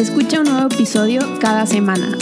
Escucha 0.00 0.40
un 0.40 0.44
nuevo 0.44 0.66
episodio 0.72 1.20
cada 1.42 1.66
semana. 1.66 2.16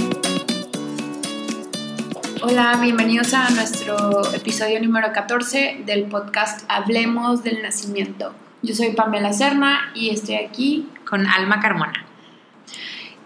Hola, 2.43 2.77
bienvenidos 2.83 3.33
a 3.35 3.49
nuestro 3.51 4.35
episodio 4.35 4.83
número 4.83 5.13
14 5.13 5.83
del 5.87 6.07
podcast 6.07 6.65
Hablemos 6.69 7.45
del 7.45 7.63
Nacimiento. 7.63 8.35
Yo 8.63 8.75
soy 8.75 8.95
Pamela 8.95 9.33
Serna 9.33 9.93
y 9.95 10.11
estoy 10.11 10.35
aquí 10.35 10.89
con 11.09 11.25
Alma 11.25 11.61
Carmona. 11.61 12.05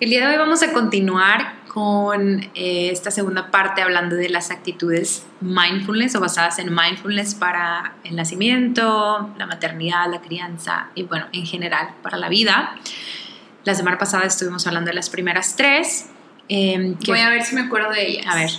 El 0.01 0.11
día 0.11 0.21
de 0.21 0.35
hoy 0.35 0.39
vamos 0.39 0.63
a 0.63 0.71
continuar 0.75 1.55
con 1.67 2.43
eh, 2.55 2.91
esta 2.93 3.11
segunda 3.11 3.51
parte 3.51 3.81
hablando 3.81 4.17
de 4.17 4.29
las 4.29 4.51
actitudes 4.51 5.25
mindfulness 5.41 6.15
o 6.17 6.21
basadas 6.21 6.59
en 6.59 6.75
mindfulness 6.75 7.35
para 7.35 7.95
el 8.05 8.17
nacimiento, 8.17 9.31
la 9.39 9.47
maternidad, 9.47 10.11
la 10.11 10.21
crianza 10.21 10.89
y 10.95 11.05
bueno, 11.05 11.25
en 11.33 11.47
general 11.47 11.95
para 12.03 12.19
la 12.19 12.29
vida. 12.29 12.75
La 13.65 13.75
semana 13.75 13.99
pasada 13.99 14.25
estuvimos 14.25 14.67
hablando 14.67 14.89
de 14.89 14.95
las 14.95 15.09
primeras 15.09 15.55
tres. 15.57 16.07
Em, 16.49 16.97
Voy 17.07 17.21
a 17.21 17.31
ver 17.31 17.43
si 17.43 17.55
me 17.55 17.63
acuerdo 17.63 17.91
de 17.91 18.09
ellas. 18.09 18.27
A 18.29 18.35
ver. 18.35 18.51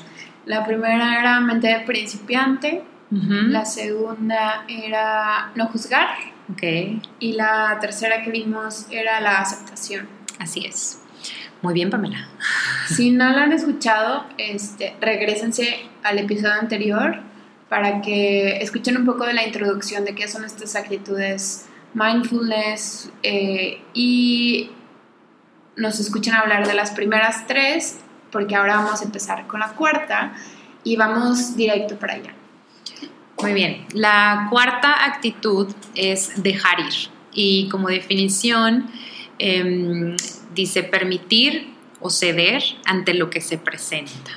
La 0.45 0.65
primera 0.65 1.19
era 1.19 1.39
mente 1.41 1.67
de 1.67 1.79
principiante. 1.81 2.83
La 3.11 3.63
segunda 3.63 4.65
era 4.67 5.51
no 5.53 5.67
juzgar. 5.67 6.07
Okay. 6.53 6.99
Y 7.19 7.33
la 7.33 7.77
tercera 7.79 8.23
que 8.23 8.31
vimos 8.31 8.87
era 8.89 9.21
la 9.21 9.39
aceptación. 9.39 10.07
Así 10.39 10.65
es. 10.65 10.99
Muy 11.61 11.73
bien, 11.73 11.89
Pamela. 11.89 12.27
Si 12.87 13.11
no 13.11 13.29
la 13.29 13.43
han 13.43 13.53
escuchado, 13.53 14.25
este, 14.37 14.95
regresense 14.99 15.85
al 16.03 16.19
episodio 16.19 16.53
anterior 16.53 17.21
para 17.69 18.01
que 18.01 18.57
escuchen 18.57 18.97
un 18.97 19.05
poco 19.05 19.25
de 19.25 19.33
la 19.33 19.45
introducción 19.45 20.03
de 20.05 20.15
qué 20.15 20.27
son 20.27 20.43
estas 20.43 20.75
actitudes 20.75 21.65
mindfulness 21.93 23.11
eh, 23.23 23.81
y 23.93 24.71
nos 25.75 25.99
escuchen 25.99 26.33
hablar 26.33 26.67
de 26.67 26.73
las 26.73 26.91
primeras 26.91 27.47
tres, 27.47 27.99
porque 28.31 28.55
ahora 28.55 28.77
vamos 28.77 29.01
a 29.01 29.05
empezar 29.05 29.47
con 29.47 29.59
la 29.59 29.69
cuarta 29.73 30.33
y 30.83 30.95
vamos 30.95 31.55
directo 31.55 31.97
para 31.97 32.13
allá. 32.15 32.33
Muy 33.41 33.53
bien, 33.53 33.85
la 33.93 34.47
cuarta 34.49 35.05
actitud 35.05 35.73
es 35.95 36.41
dejar 36.41 36.79
ir 36.79 36.93
y 37.33 37.67
como 37.69 37.89
definición 37.89 38.89
em, 39.39 40.15
dice 40.53 40.83
permitir 40.83 41.73
o 41.99 42.09
ceder 42.09 42.63
ante 42.85 43.13
lo 43.13 43.29
que 43.29 43.41
se 43.41 43.57
presenta. 43.57 44.31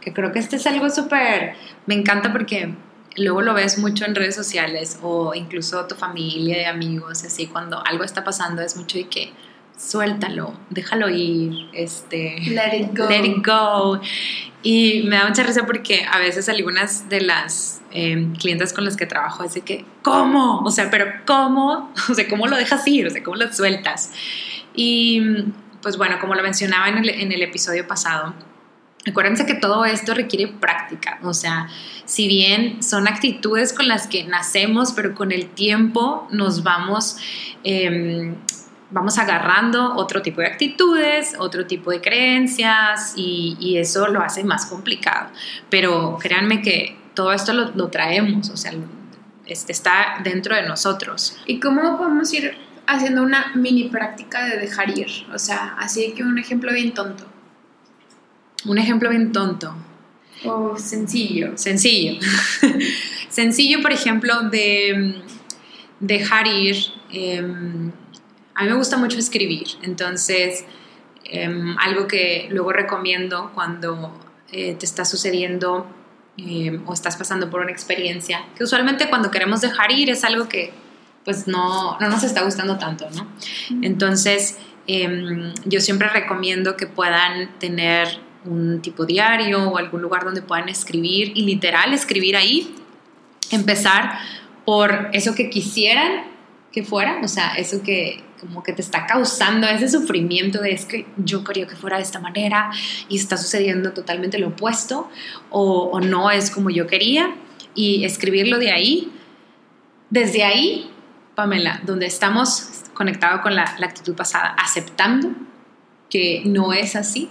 Que 0.00 0.12
creo 0.12 0.32
que 0.32 0.38
este 0.38 0.56
es 0.56 0.66
algo 0.66 0.90
súper, 0.90 1.54
me 1.86 1.94
encanta 1.94 2.32
porque 2.32 2.74
luego 3.16 3.42
lo 3.42 3.54
ves 3.54 3.78
mucho 3.78 4.04
en 4.04 4.14
redes 4.14 4.34
sociales 4.36 4.98
o 5.02 5.34
incluso 5.34 5.86
tu 5.86 5.94
familia, 5.94 6.70
amigos, 6.70 7.24
así 7.24 7.46
cuando 7.46 7.84
algo 7.84 8.04
está 8.04 8.24
pasando 8.24 8.62
es 8.62 8.76
mucho 8.76 8.98
de 8.98 9.08
que 9.08 9.32
suéltalo, 9.78 10.52
déjalo 10.70 11.08
ir, 11.08 11.70
este, 11.72 12.40
let 12.48 12.76
it 12.76 12.98
go. 12.98 13.08
Let 13.08 13.24
it 13.24 13.46
go. 13.46 14.00
Y 14.62 15.04
me 15.04 15.16
da 15.16 15.28
mucha 15.28 15.44
risa 15.44 15.64
porque 15.66 16.04
a 16.10 16.18
veces 16.18 16.48
algunas 16.48 17.08
de 17.08 17.20
las 17.20 17.80
em, 17.92 18.34
clientes 18.34 18.72
con 18.72 18.84
las 18.84 18.96
que 18.96 19.06
trabajo 19.06 19.44
es 19.44 19.54
de 19.54 19.60
que, 19.60 19.84
¿cómo? 20.02 20.60
O 20.60 20.70
sea, 20.70 20.90
pero 20.90 21.06
¿cómo? 21.24 21.92
O 22.10 22.14
sea, 22.14 22.28
¿cómo 22.28 22.48
lo 22.48 22.56
dejas 22.56 22.86
ir? 22.88 23.06
O 23.06 23.10
sea, 23.10 23.22
¿cómo 23.22 23.36
lo 23.36 23.52
sueltas? 23.52 24.12
Y 24.74 25.22
pues 25.80 25.96
bueno, 25.96 26.18
como 26.20 26.34
lo 26.34 26.42
mencionaba 26.42 26.88
en 26.88 26.98
el, 26.98 27.08
en 27.10 27.32
el 27.32 27.42
episodio 27.42 27.86
pasado, 27.86 28.34
Acuérdense 29.06 29.46
que 29.46 29.54
todo 29.54 29.84
esto 29.84 30.12
requiere 30.12 30.48
práctica, 30.48 31.18
o 31.22 31.32
sea, 31.32 31.68
si 32.04 32.26
bien 32.26 32.82
son 32.82 33.08
actitudes 33.08 33.72
con 33.72 33.88
las 33.88 34.06
que 34.06 34.24
nacemos, 34.24 34.92
pero 34.92 35.14
con 35.14 35.32
el 35.32 35.48
tiempo 35.48 36.28
nos 36.30 36.62
vamos 36.62 37.16
eh, 37.64 38.34
vamos 38.90 39.18
agarrando 39.18 39.94
otro 39.96 40.22
tipo 40.22 40.40
de 40.40 40.46
actitudes, 40.46 41.34
otro 41.38 41.66
tipo 41.66 41.90
de 41.90 42.00
creencias 42.00 43.12
y, 43.16 43.76
eso 43.78 44.08
lo 44.08 44.20
hace 44.20 44.44
más 44.44 44.66
complicado. 44.66 45.28
Pero 45.68 46.18
créanme 46.20 46.62
que 46.62 46.96
todo 47.14 47.32
esto 47.32 47.52
lo, 47.52 47.88
traemos, 47.88 48.50
o 48.50 48.56
sea, 48.56 48.72
este, 49.46 49.72
está 49.72 50.18
dentro 50.22 50.54
de 50.54 50.62
nosotros. 50.62 51.36
¿Y 51.46 51.60
cómo 51.60 51.98
podemos 51.98 52.32
ir 52.32 52.56
haciendo 52.86 53.22
una 53.22 53.52
mini 53.54 53.84
práctica 53.84 54.44
de 54.46 54.56
dejar 54.56 54.96
ir? 54.98 55.08
O 55.32 55.38
sea, 55.38 55.76
así 55.78 56.12
que 56.12 56.22
un 56.22 56.38
ejemplo 56.38 56.72
bien 56.72 56.94
tonto. 56.94 57.24
Un 58.64 58.78
ejemplo 58.78 59.10
bien 59.10 59.32
tonto. 59.32 59.74
O 60.44 60.76
sencillo. 60.76 61.56
Sencillo. 61.56 62.20
sencillo, 63.28 63.82
por 63.82 63.92
ejemplo, 63.92 64.42
de 64.50 64.94
mm, 66.00 66.06
dejar 66.06 66.46
ir. 66.46 66.76
Em, 67.10 67.92
a 68.58 68.64
mí 68.64 68.70
me 68.70 68.74
gusta 68.74 68.96
mucho 68.96 69.20
escribir, 69.20 69.68
entonces 69.82 70.64
em, 71.22 71.78
algo 71.78 72.08
que 72.08 72.48
luego 72.50 72.72
recomiendo 72.72 73.52
cuando 73.54 74.12
eh, 74.50 74.74
te 74.74 74.84
está 74.84 75.04
sucediendo 75.04 75.86
em, 76.36 76.82
o 76.84 76.92
estás 76.92 77.16
pasando 77.16 77.50
por 77.50 77.60
una 77.60 77.70
experiencia, 77.70 78.44
que 78.56 78.64
usualmente 78.64 79.08
cuando 79.08 79.30
queremos 79.30 79.60
dejar 79.60 79.92
ir 79.92 80.10
es 80.10 80.24
algo 80.24 80.48
que 80.48 80.72
pues 81.24 81.46
no, 81.46 82.00
no 82.00 82.08
nos 82.08 82.24
está 82.24 82.42
gustando 82.42 82.78
tanto, 82.78 83.08
¿no? 83.14 83.28
Entonces 83.80 84.58
em, 84.88 85.54
yo 85.64 85.80
siempre 85.80 86.08
recomiendo 86.08 86.76
que 86.76 86.88
puedan 86.88 87.56
tener 87.60 88.08
un 88.44 88.82
tipo 88.82 89.06
diario 89.06 89.68
o 89.68 89.78
algún 89.78 90.02
lugar 90.02 90.24
donde 90.24 90.42
puedan 90.42 90.68
escribir 90.68 91.30
y 91.36 91.42
literal 91.42 91.94
escribir 91.94 92.36
ahí, 92.36 92.74
empezar 93.52 94.18
por 94.64 95.10
eso 95.12 95.36
que 95.36 95.48
quisieran 95.48 96.24
que 96.72 96.82
fuera, 96.82 97.20
o 97.22 97.28
sea, 97.28 97.54
eso 97.54 97.82
que, 97.82 98.26
como 98.38 98.62
que 98.62 98.72
te 98.72 98.82
está 98.82 99.06
causando 99.06 99.66
ese 99.66 99.88
sufrimiento 99.88 100.60
de 100.60 100.72
es 100.72 100.84
que 100.84 101.06
yo 101.16 101.44
quería 101.44 101.66
que 101.66 101.76
fuera 101.76 101.96
de 101.96 102.02
esta 102.02 102.20
manera 102.20 102.70
y 103.08 103.16
está 103.16 103.36
sucediendo 103.36 103.92
totalmente 103.92 104.38
lo 104.38 104.48
opuesto 104.48 105.10
o, 105.50 106.00
no 106.00 106.30
es 106.30 106.50
como 106.50 106.70
yo 106.70 106.86
quería 106.86 107.34
y 107.74 108.04
escribirlo 108.04 108.58
de 108.58 108.70
ahí, 108.70 109.12
desde 110.10 110.44
ahí, 110.44 110.90
Pamela, 111.34 111.80
donde 111.84 112.06
estamos 112.06 112.84
conectados 112.94 113.40
con 113.42 113.54
la, 113.54 113.76
la 113.78 113.86
actitud 113.86 114.14
pasada, 114.14 114.54
aceptando 114.58 115.30
que 116.10 116.42
no 116.44 116.72
es 116.72 116.96
así 116.96 117.30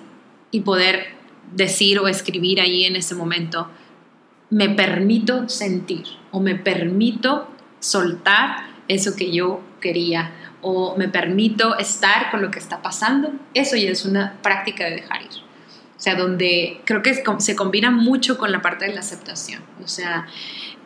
y 0.52 0.62
poder 0.62 1.16
decir 1.54 2.00
o 2.00 2.08
escribir 2.08 2.62
ahí 2.62 2.86
en 2.86 2.96
ese 2.96 3.16
momento, 3.16 3.70
me 4.50 4.70
permito 4.70 5.50
sentir 5.50 6.06
o 6.32 6.40
me 6.40 6.56
permito 6.56 7.48
soltar 7.80 8.68
eso 8.88 9.16
que 9.16 9.32
yo 9.32 9.62
quería 9.82 10.32
o 10.70 10.98
me 10.98 11.08
permito 11.08 11.78
estar 11.78 12.30
con 12.30 12.42
lo 12.42 12.52
que 12.52 12.60
está 12.60 12.82
pasando, 12.82 13.32
eso 13.54 13.78
ya 13.78 13.90
es 13.90 14.04
una 14.04 14.34
práctica 14.42 14.84
de 14.84 14.98
dejar 14.98 15.22
ir. 15.22 15.30
O 15.30 16.00
sea, 16.00 16.16
donde 16.16 16.82
creo 16.84 17.02
que 17.02 17.24
se 17.38 17.56
combina 17.56 17.90
mucho 17.90 18.38
con 18.38 18.52
la 18.52 18.62
parte 18.62 18.84
de 18.86 18.94
la 18.94 19.00
aceptación. 19.00 19.64
O 19.82 19.88
sea, 19.88 20.28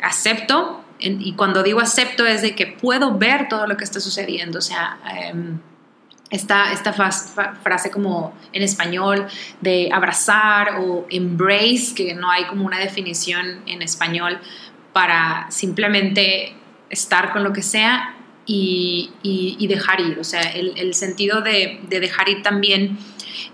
acepto, 0.03 0.83
y 0.99 1.33
cuando 1.33 1.63
digo 1.63 1.79
acepto 1.79 2.27
es 2.27 2.43
de 2.43 2.53
que 2.53 2.67
puedo 2.67 3.17
ver 3.17 3.49
todo 3.49 3.65
lo 3.65 3.75
que 3.75 3.83
está 3.83 3.99
sucediendo. 3.99 4.59
O 4.59 4.61
sea, 4.61 4.99
em, 5.15 5.59
esta, 6.29 6.71
esta 6.71 6.93
frase 6.93 7.89
como 7.89 8.35
en 8.53 8.61
español 8.61 9.25
de 9.61 9.89
abrazar 9.91 10.75
o 10.79 11.07
embrace, 11.09 11.95
que 11.95 12.13
no 12.13 12.29
hay 12.29 12.45
como 12.45 12.67
una 12.67 12.77
definición 12.77 13.63
en 13.65 13.81
español 13.81 14.39
para 14.93 15.47
simplemente 15.49 16.53
estar 16.91 17.33
con 17.33 17.43
lo 17.43 17.51
que 17.51 17.63
sea 17.63 18.15
y, 18.53 19.67
dejar 19.67 20.01
ir. 20.01 20.19
O 20.19 20.23
sea, 20.23 20.41
el, 20.41 20.93
sentido 20.93 21.41
de, 21.41 21.79
dejar 21.89 22.29
ir 22.29 22.41
también 22.41 22.97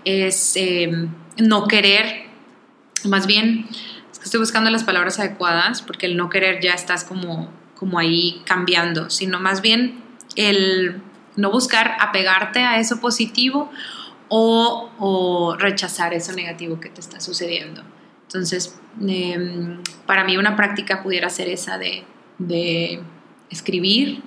es 0.04 0.56
em, 0.56 1.08
no 1.38 1.66
querer, 1.66 2.26
más 3.04 3.26
bien, 3.26 3.66
es 4.10 4.18
que 4.18 4.24
estoy 4.24 4.40
buscando 4.40 4.70
las 4.70 4.84
palabras 4.84 5.18
adecuadas, 5.18 5.82
porque 5.82 6.06
el 6.06 6.16
no 6.16 6.28
querer 6.28 6.60
ya 6.60 6.72
estás 6.72 7.04
como, 7.04 7.50
como 7.74 7.98
ahí 7.98 8.42
cambiando, 8.44 9.10
sino 9.10 9.38
más 9.38 9.62
bien 9.62 10.02
el 10.36 11.00
no 11.36 11.50
buscar 11.50 11.96
apegarte 12.00 12.60
a 12.60 12.80
eso 12.80 13.00
positivo 13.00 13.70
o, 14.28 15.56
rechazar 15.58 16.12
eso 16.12 16.32
negativo 16.32 16.80
que 16.80 16.90
te 16.90 17.00
está 17.00 17.20
sucediendo. 17.20 17.82
Entonces, 18.24 18.78
em, 19.00 19.78
para 20.06 20.24
mí 20.24 20.36
una 20.36 20.54
práctica 20.54 21.02
pudiera 21.02 21.30
ser 21.30 21.48
esa 21.48 21.78
de, 21.78 22.04
de 22.38 23.00
escribir, 23.48 24.22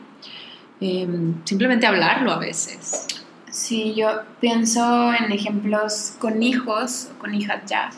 Em, 0.81 1.36
simplemente 1.45 1.86
hablarlo 1.86 2.31
a 2.31 2.39
veces. 2.39 3.07
Sí, 3.50 3.94
yo 3.95 4.07
pienso 4.39 5.13
en 5.13 5.31
ejemplos 5.31 6.16
con 6.19 6.42
hijos 6.42 7.10
o 7.16 7.19
con 7.19 7.33
hijas 7.36 7.62
ya 7.68 7.89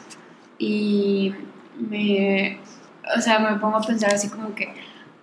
y 0.58 1.34
me, 1.78 2.60
o 3.18 3.22
sea, 3.22 3.40
me 3.40 3.58
pongo 3.60 3.78
a 3.78 3.82
pensar 3.82 4.14
así 4.14 4.30
como 4.30 4.54
que, 4.54 4.74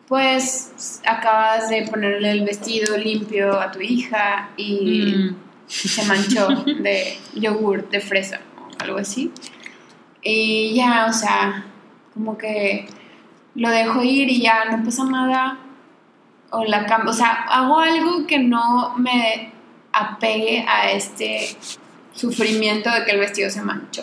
pues 0.09 1.01
acabas 1.07 1.69
de 1.69 1.83
ponerle 1.83 2.31
el 2.33 2.45
vestido 2.45 2.97
limpio 2.97 3.61
a 3.61 3.71
tu 3.71 3.81
hija 3.81 4.51
y 4.57 5.15
Mm. 5.17 5.37
se 5.67 6.05
manchó 6.07 6.49
de 6.83 7.17
yogur 7.35 7.89
de 7.91 8.01
fresa 8.01 8.41
o 8.59 8.83
algo 8.83 8.99
así. 8.99 9.31
Y 10.23 10.75
ya, 10.75 11.07
o 11.09 11.13
sea, 11.13 11.65
como 12.15 12.37
que 12.37 12.87
lo 13.55 13.69
dejo 13.71 14.03
ir 14.03 14.29
y 14.29 14.41
ya 14.41 14.65
no 14.65 14.83
pasa 14.85 15.05
nada. 15.05 15.59
O 16.51 16.65
la 16.65 16.85
cambio, 16.87 17.11
o 17.11 17.15
sea, 17.15 17.47
hago 17.49 17.79
algo 17.79 18.27
que 18.27 18.39
no 18.39 18.95
me 18.97 19.53
apegue 19.93 20.67
a 20.69 20.91
este 20.91 21.57
sufrimiento 22.13 22.91
de 22.91 23.05
que 23.05 23.13
el 23.13 23.21
vestido 23.21 23.51
se 23.51 23.63
manchó. 23.63 24.03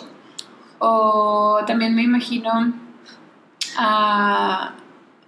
O 0.78 1.60
también 1.66 1.94
me 1.94 2.02
imagino 2.02 2.72
a, 3.76 4.72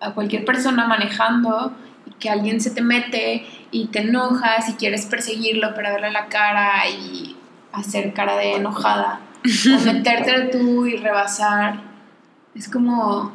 a 0.01 0.11
cualquier 0.13 0.45
persona 0.45 0.87
manejando 0.87 1.73
y 2.07 2.13
que 2.13 2.31
alguien 2.31 2.61
se 2.61 2.71
te 2.71 2.83
mete 2.83 3.47
y 3.71 3.87
te 3.87 4.01
enojas 4.01 4.69
y 4.69 4.75
quieres 4.75 5.07
perseguirlo 5.07 5.75
para 5.75 5.93
verle 5.93 6.11
la 6.11 6.27
cara 6.27 6.89
y 6.89 7.37
hacer 7.73 8.13
cara 8.13 8.37
de 8.37 8.57
enojada. 8.57 9.21
O 9.45 9.81
meterte 9.85 10.49
tú 10.53 10.87
y 10.87 10.97
rebasar. 10.97 11.81
Es 12.55 12.69
como 12.69 13.33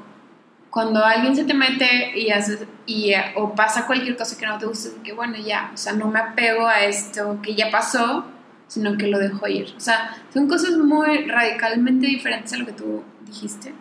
cuando 0.76 1.06
alguien 1.06 1.34
se 1.38 1.46
te 1.46 1.54
mete 1.54 2.20
y 2.20 2.32
haces 2.32 2.66
y 2.86 3.14
o 3.38 3.56
pasa 3.56 3.88
cualquier 3.88 4.18
cosa 4.18 4.38
que 4.38 4.46
no 4.46 4.58
te 4.58 4.66
guste, 4.66 4.90
que 5.06 5.14
bueno, 5.14 5.38
ya, 5.38 5.72
o 5.74 5.78
sea, 5.78 5.94
no 5.94 6.10
me 6.10 6.20
apego 6.20 6.68
a 6.68 6.84
esto 6.84 7.40
que 7.42 7.56
ya 7.56 7.72
pasó, 7.72 8.26
sino 8.68 8.98
que 8.98 9.08
lo 9.08 9.18
dejo 9.18 9.48
ir. 9.48 9.74
O 9.78 9.80
sea, 9.80 10.18
son 10.34 10.50
cosas 10.50 10.76
muy 10.78 11.28
radicalmente 11.30 12.08
diferentes 12.08 12.52
a 12.52 12.58
lo 12.58 12.66
que 12.66 12.74
tú 12.74 13.04
dijiste. 13.26 13.74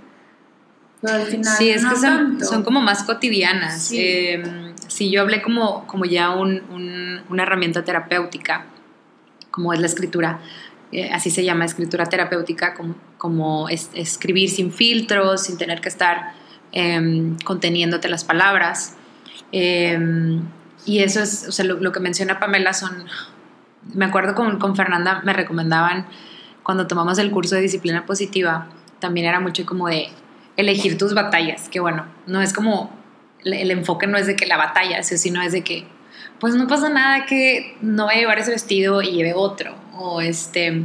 Pero 1.01 1.15
al 1.17 1.23
final 1.27 1.57
Sí, 1.59 1.69
es 1.71 1.83
no 1.83 1.91
que 1.91 1.97
son, 1.97 2.45
son 2.45 2.63
como 2.63 2.81
más 2.81 3.03
cotidianas. 3.03 3.89
Sí. 3.89 3.99
Eh, 3.99 4.73
sí, 4.87 5.11
yo 5.11 5.23
hablé 5.23 5.43
como, 5.43 5.89
como 5.89 6.05
ya 6.05 6.31
un- 6.31 6.63
un- 6.71 7.23
una 7.29 7.43
herramienta 7.43 7.83
terapéutica, 7.83 8.67
como 9.51 9.73
es 9.73 9.81
la 9.81 9.87
escritura. 9.87 10.39
eh, 10.93 11.11
así 11.13 11.29
se 11.29 11.43
llama, 11.45 11.65
escritura 11.65 12.07
terapéutica, 12.07 12.75
como, 12.75 12.95
como 13.19 13.69
es- 13.69 13.91
escribir 13.95 14.49
sin 14.49 14.71
filtros, 14.71 15.43
sin 15.43 15.59
tener 15.59 15.81
que 15.81 15.89
estar 15.89 16.35
em, 16.75 17.37
conteniéndote 17.39 18.09
las 18.09 18.25
palabras. 18.25 18.97
Em, 19.53 20.43
y 20.85 20.99
eso 20.99 21.23
es, 21.23 21.47
o 21.49 21.53
sea, 21.53 21.65
lo, 21.65 21.93
que 21.93 22.01
menciona 22.01 22.41
Pamela 22.41 22.75
son, 22.75 23.05
me 23.95 24.05
acuerdo 24.05 24.35
con, 24.35 24.59
con 24.59 24.77
Fernanda, 24.77 25.23
me 25.25 25.33
recomendaban 25.33 26.07
cuando 26.63 26.87
tomamos 26.87 27.19
el 27.19 27.31
curso 27.31 27.55
de 27.55 27.63
disciplina 27.63 28.05
positiva, 28.05 28.69
también 28.99 29.27
era 29.27 29.39
mucho 29.39 29.65
como 29.65 29.89
de 29.89 30.09
elegir 30.57 30.99
tus 30.99 31.15
batallas, 31.15 31.69
que 31.69 31.79
bueno, 31.79 32.07
no 32.27 32.43
es 32.43 32.53
como, 32.53 32.91
el, 33.45 33.55
el 33.55 33.71
enfoque 33.71 34.07
no 34.07 34.19
es 34.19 34.27
de 34.27 34.35
que 34.35 34.47
la 34.47 34.57
batalla, 34.57 35.03
sino 35.03 35.43
es 35.43 35.53
de 35.53 35.63
que, 35.63 35.87
pues 36.41 36.55
no 36.55 36.67
pasa 36.67 36.89
nada 36.89 37.25
que 37.25 37.77
no 37.81 38.07
vaya 38.07 38.19
a 38.19 38.21
llevar 38.23 38.39
ese 38.41 38.51
vestido 38.51 39.01
y 39.01 39.13
lleve 39.13 39.35
otro, 39.35 39.77
o 39.97 40.21
este, 40.21 40.85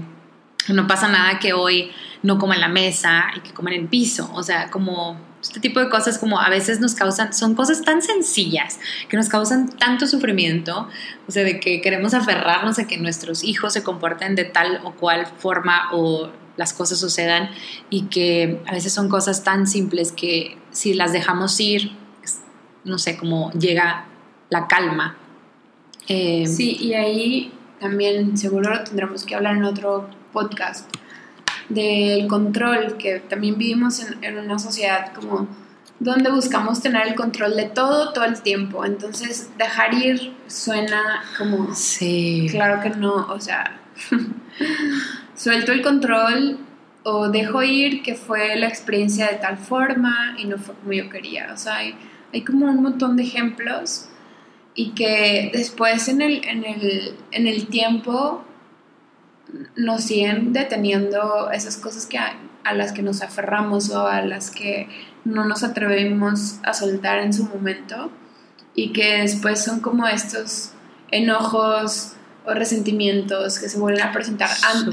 no 0.67 0.87
pasa 0.87 1.07
nada 1.07 1.39
que 1.39 1.53
hoy 1.53 1.91
no 2.21 2.37
coma 2.37 2.55
en 2.55 2.61
la 2.61 2.67
mesa 2.67 3.31
y 3.35 3.39
que 3.39 3.53
coma 3.53 3.71
en 3.71 3.81
el 3.81 3.87
piso, 3.87 4.29
o 4.33 4.43
sea, 4.43 4.69
como 4.69 5.28
este 5.41 5.59
tipo 5.59 5.79
de 5.79 5.89
cosas 5.89 6.17
como 6.17 6.39
a 6.39 6.49
veces 6.49 6.79
nos 6.79 6.95
causan, 6.95 7.33
son 7.33 7.55
cosas 7.55 7.81
tan 7.81 8.01
sencillas 8.01 8.79
que 9.07 9.17
nos 9.17 9.29
causan 9.29 9.69
tanto 9.69 10.07
sufrimiento, 10.07 10.87
o 11.27 11.31
sea, 11.31 11.43
de 11.43 11.59
que 11.59 11.81
queremos 11.81 12.13
aferrarnos 12.13 12.79
a 12.79 12.87
que 12.87 12.97
nuestros 12.97 13.43
hijos 13.43 13.73
se 13.73 13.83
comporten 13.83 14.35
de 14.35 14.43
tal 14.45 14.81
o 14.83 14.93
cual 14.93 15.27
forma 15.37 15.89
o 15.93 16.29
las 16.57 16.73
cosas 16.73 16.99
sucedan 16.99 17.51
y 17.89 18.03
que 18.03 18.61
a 18.67 18.73
veces 18.73 18.91
son 18.91 19.07
cosas 19.07 19.43
tan 19.43 19.65
simples 19.65 20.11
que 20.11 20.57
si 20.71 20.93
las 20.93 21.13
dejamos 21.13 21.57
ir, 21.59 21.91
no 22.83 22.97
sé, 22.97 23.17
como 23.17 23.51
llega 23.53 24.07
la 24.49 24.67
calma. 24.67 25.17
Eh, 26.07 26.45
Sí, 26.47 26.75
y 26.81 26.93
ahí 26.95 27.53
también 27.79 28.37
seguro 28.37 28.71
lo 28.71 28.83
tendremos 28.83 29.23
que 29.23 29.35
hablar 29.35 29.55
en 29.55 29.63
otro 29.63 30.09
podcast 30.33 30.89
del 31.69 32.27
control, 32.27 32.97
que 32.97 33.19
también 33.19 33.57
vivimos 33.57 33.99
en, 33.99 34.23
en 34.23 34.37
una 34.39 34.59
sociedad 34.59 35.13
como 35.13 35.47
donde 35.99 36.31
buscamos 36.31 36.81
tener 36.81 37.07
el 37.07 37.15
control 37.15 37.55
de 37.55 37.65
todo 37.65 38.13
todo 38.13 38.23
el 38.23 38.41
tiempo. 38.41 38.85
Entonces, 38.85 39.49
dejar 39.57 39.93
ir 39.93 40.33
suena 40.47 41.23
como, 41.37 41.73
sí. 41.75 42.47
claro 42.49 42.81
que 42.81 42.89
no, 42.89 43.27
o 43.29 43.39
sea, 43.39 43.79
suelto 45.35 45.71
el 45.71 45.81
control 45.81 46.57
o 47.03 47.29
dejo 47.29 47.63
ir 47.63 48.01
que 48.01 48.15
fue 48.15 48.55
la 48.55 48.67
experiencia 48.67 49.27
de 49.27 49.37
tal 49.37 49.57
forma 49.57 50.35
y 50.37 50.45
no 50.45 50.57
fue 50.57 50.75
como 50.75 50.93
yo 50.93 51.09
quería. 51.09 51.51
O 51.53 51.57
sea, 51.57 51.77
hay, 51.77 51.95
hay 52.33 52.43
como 52.43 52.65
un 52.67 52.81
montón 52.81 53.17
de 53.17 53.23
ejemplos 53.23 54.09
y 54.75 54.91
que 54.91 55.51
después 55.53 56.07
en 56.07 56.21
el, 56.21 56.45
en 56.45 56.63
el, 56.63 57.15
en 57.31 57.47
el 57.47 57.67
tiempo 57.67 58.45
nos 59.75 60.03
siguen 60.03 60.53
deteniendo 60.53 61.49
esas 61.51 61.77
cosas 61.77 62.05
que 62.05 62.17
a, 62.17 62.37
a 62.63 62.73
las 62.73 62.91
que 62.91 63.01
nos 63.01 63.21
aferramos 63.21 63.89
o 63.89 64.05
a 64.07 64.21
las 64.21 64.51
que 64.51 64.87
no 65.25 65.45
nos 65.45 65.63
atrevemos 65.63 66.59
a 66.63 66.73
soltar 66.73 67.19
en 67.19 67.33
su 67.33 67.45
momento 67.45 68.11
y 68.75 68.91
que 68.93 69.21
después 69.21 69.63
son 69.63 69.79
como 69.79 70.07
estos 70.07 70.71
enojos 71.11 72.13
o 72.45 72.53
resentimientos 72.53 73.59
que 73.59 73.69
se 73.69 73.77
vuelven 73.77 74.03
a 74.03 74.11
presentar 74.11 74.49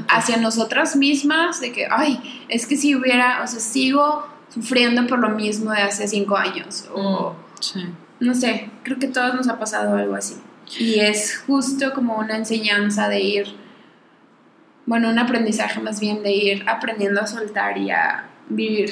hacia 0.09 0.37
nosotras 0.37 0.95
mismas 0.95 1.61
de 1.61 1.71
que, 1.71 1.87
ay, 1.89 2.45
es 2.49 2.65
que 2.65 2.75
si 2.75 2.95
hubiera, 2.95 3.41
o 3.43 3.47
sea, 3.47 3.59
sigo 3.59 4.27
sufriendo 4.49 5.07
por 5.07 5.19
lo 5.19 5.29
mismo 5.29 5.71
de 5.71 5.81
hace 5.81 6.07
cinco 6.07 6.37
años 6.37 6.85
o 6.93 7.35
Sí. 7.59 7.85
no 8.19 8.35
sé, 8.35 8.69
creo 8.83 8.99
que 8.99 9.07
a 9.07 9.11
todos 9.11 9.33
nos 9.33 9.47
ha 9.47 9.57
pasado 9.57 9.95
algo 9.95 10.13
así. 10.15 10.35
Y 10.77 10.99
es 10.99 11.37
justo 11.47 11.93
como 11.93 12.17
una 12.17 12.35
enseñanza 12.37 13.07
de 13.09 13.21
ir, 13.21 13.55
bueno, 14.87 15.09
un 15.09 15.19
aprendizaje 15.19 15.79
más 15.79 15.99
bien 15.99 16.23
de 16.23 16.31
ir 16.31 16.63
aprendiendo 16.67 17.21
a 17.21 17.27
soltar 17.27 17.77
y 17.77 17.91
a 17.91 18.25
vivir 18.49 18.91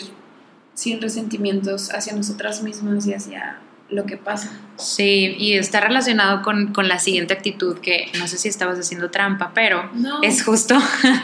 sin 0.75 1.01
resentimientos 1.01 1.91
hacia 1.91 2.13
nosotras 2.13 2.61
mismas 2.61 3.07
y 3.07 3.13
hacia 3.13 3.57
lo 3.89 4.05
que 4.05 4.17
pasa. 4.17 4.51
Sí, 4.77 5.35
y 5.39 5.53
está 5.53 5.79
relacionado 5.79 6.41
con, 6.41 6.73
con 6.73 6.87
la 6.87 6.99
siguiente 6.99 7.33
actitud 7.33 7.77
que 7.79 8.11
no 8.19 8.27
sé 8.27 8.37
si 8.37 8.49
estabas 8.49 8.77
haciendo 8.77 9.09
trampa, 9.09 9.51
pero 9.53 9.89
No. 9.93 10.21
es 10.21 10.43
justo, 10.43 10.75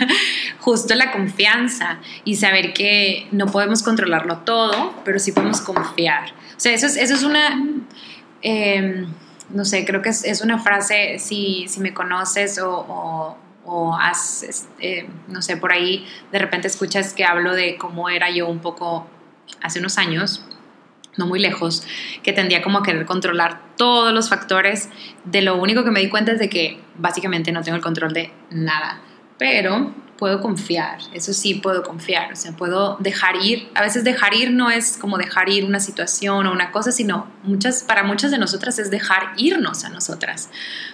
justo 0.59 0.95
la 0.95 1.11
confianza 1.11 1.99
y 2.23 2.35
saber 2.35 2.73
que 2.73 3.27
no 3.31 3.47
podemos 3.47 3.83
controlarlo 3.83 4.37
todo, 4.39 4.93
pero 5.03 5.19
sí 5.19 5.31
podemos 5.31 5.59
confiar. 5.61 6.29
O 6.55 6.59
sea, 6.59 6.71
eso 6.73 6.85
es, 6.85 6.95
eso 6.97 7.15
es 7.15 7.23
una, 7.23 7.61
eh, 8.41 9.05
no 9.49 9.65
sé, 9.65 9.83
creo 9.83 10.01
que 10.01 10.09
es, 10.09 10.23
es 10.23 10.41
una 10.41 10.59
frase, 10.59 11.17
si, 11.19 11.65
si 11.67 11.79
me 11.81 11.93
conoces 11.93 12.59
o, 12.59 12.69
o, 12.87 13.37
o 13.73 13.95
has, 13.95 14.43
este, 14.43 15.07
no 15.29 15.41
sé, 15.41 15.55
por 15.55 15.71
ahí 15.71 16.05
de 16.31 16.39
repente 16.39 16.67
escuchas 16.67 17.13
que 17.13 17.23
hablo 17.23 17.53
de 17.53 17.77
cómo 17.77 18.09
era 18.09 18.29
yo 18.29 18.49
un 18.49 18.59
poco 18.59 19.07
hace 19.61 19.79
unos 19.79 19.97
años, 19.97 20.43
no 21.15 21.25
muy 21.25 21.39
lejos, 21.39 21.87
que 22.21 22.33
tendía 22.33 22.61
como 22.61 22.79
a 22.79 22.83
querer 22.83 23.05
controlar 23.05 23.61
todos 23.77 24.13
los 24.13 24.27
factores. 24.27 24.89
De 25.23 25.41
lo 25.41 25.55
único 25.55 25.85
que 25.85 25.91
me 25.91 26.01
di 26.01 26.09
cuenta 26.09 26.33
es 26.33 26.39
de 26.39 26.49
que 26.49 26.81
básicamente 26.97 27.53
no 27.53 27.61
tengo 27.63 27.77
el 27.77 27.81
control 27.81 28.11
de 28.11 28.33
nada, 28.49 28.99
pero 29.37 29.93
puedo 30.17 30.41
confiar, 30.41 30.99
eso 31.13 31.33
sí 31.33 31.55
puedo 31.55 31.81
confiar, 31.81 32.33
o 32.33 32.35
sea, 32.35 32.51
puedo 32.51 32.97
dejar 32.99 33.37
ir. 33.37 33.69
A 33.73 33.81
veces 33.81 34.03
dejar 34.03 34.33
ir 34.33 34.51
no 34.51 34.69
es 34.69 34.97
como 34.97 35.17
dejar 35.17 35.47
ir 35.47 35.63
una 35.63 35.79
situación 35.79 36.45
o 36.45 36.51
una 36.51 36.71
cosa, 36.71 36.91
sino 36.91 37.27
muchas, 37.43 37.83
para 37.83 38.03
muchas 38.03 38.31
de 38.31 38.37
nosotras 38.37 38.77
es 38.79 38.91
dejar 38.91 39.31
irnos 39.37 39.85
a 39.85 39.89
nosotras. 39.89 40.49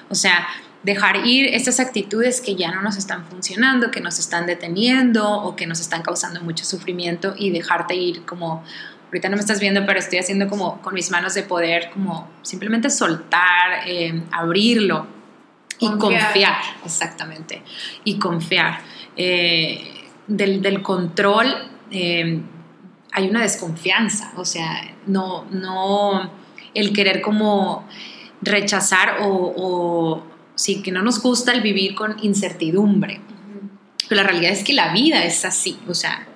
O 0.09 0.15
sea, 0.15 0.47
dejar 0.83 1.25
ir 1.25 1.53
estas 1.53 1.79
actitudes 1.79 2.39
que 2.41 2.55
ya 2.55 2.71
no 2.71 2.81
nos 2.81 2.97
están 2.97 3.25
funcionando, 3.25 3.91
que 3.91 3.99
nos 3.99 4.19
están 4.19 4.45
deteniendo 4.45 5.29
o 5.29 5.55
que 5.55 5.67
nos 5.67 5.79
están 5.79 6.01
causando 6.01 6.41
mucho 6.41 6.65
sufrimiento 6.65 7.33
y 7.37 7.49
dejarte 7.49 7.95
ir 7.95 8.25
como 8.25 8.63
ahorita 9.07 9.29
no 9.29 9.35
me 9.35 9.41
estás 9.41 9.59
viendo, 9.59 9.85
pero 9.85 9.99
estoy 9.99 10.19
haciendo 10.19 10.47
como 10.47 10.81
con 10.81 10.93
mis 10.93 11.11
manos 11.11 11.33
de 11.33 11.43
poder, 11.43 11.89
como 11.91 12.29
simplemente 12.41 12.89
soltar, 12.89 13.87
eh, 13.87 14.21
abrirlo 14.31 15.07
y 15.79 15.87
Confiar. 15.87 16.23
confiar, 16.23 16.55
exactamente, 16.85 17.61
y 18.03 18.19
confiar. 18.19 18.81
Eh, 19.15 19.93
del, 20.27 20.61
del 20.61 20.81
control 20.81 21.47
eh, 21.89 22.41
hay 23.13 23.29
una 23.29 23.41
desconfianza, 23.41 24.33
o 24.35 24.43
sea, 24.43 24.93
no, 25.05 25.45
no 25.51 26.29
el 26.73 26.93
querer 26.93 27.21
como 27.21 27.87
rechazar 28.41 29.19
o, 29.21 29.53
o 29.55 30.23
sí, 30.57 30.81
que 30.81 30.91
no 30.91 31.01
nos 31.01 31.21
gusta 31.21 31.53
el 31.53 31.61
vivir 31.61 31.95
con 31.95 32.17
incertidumbre. 32.21 33.21
Pero 34.09 34.21
la 34.21 34.27
realidad 34.27 34.51
es 34.51 34.63
que 34.63 34.73
la 34.73 34.91
vida 34.91 35.23
es 35.23 35.45
así, 35.45 35.79
o 35.87 35.93
sea, 35.93 36.27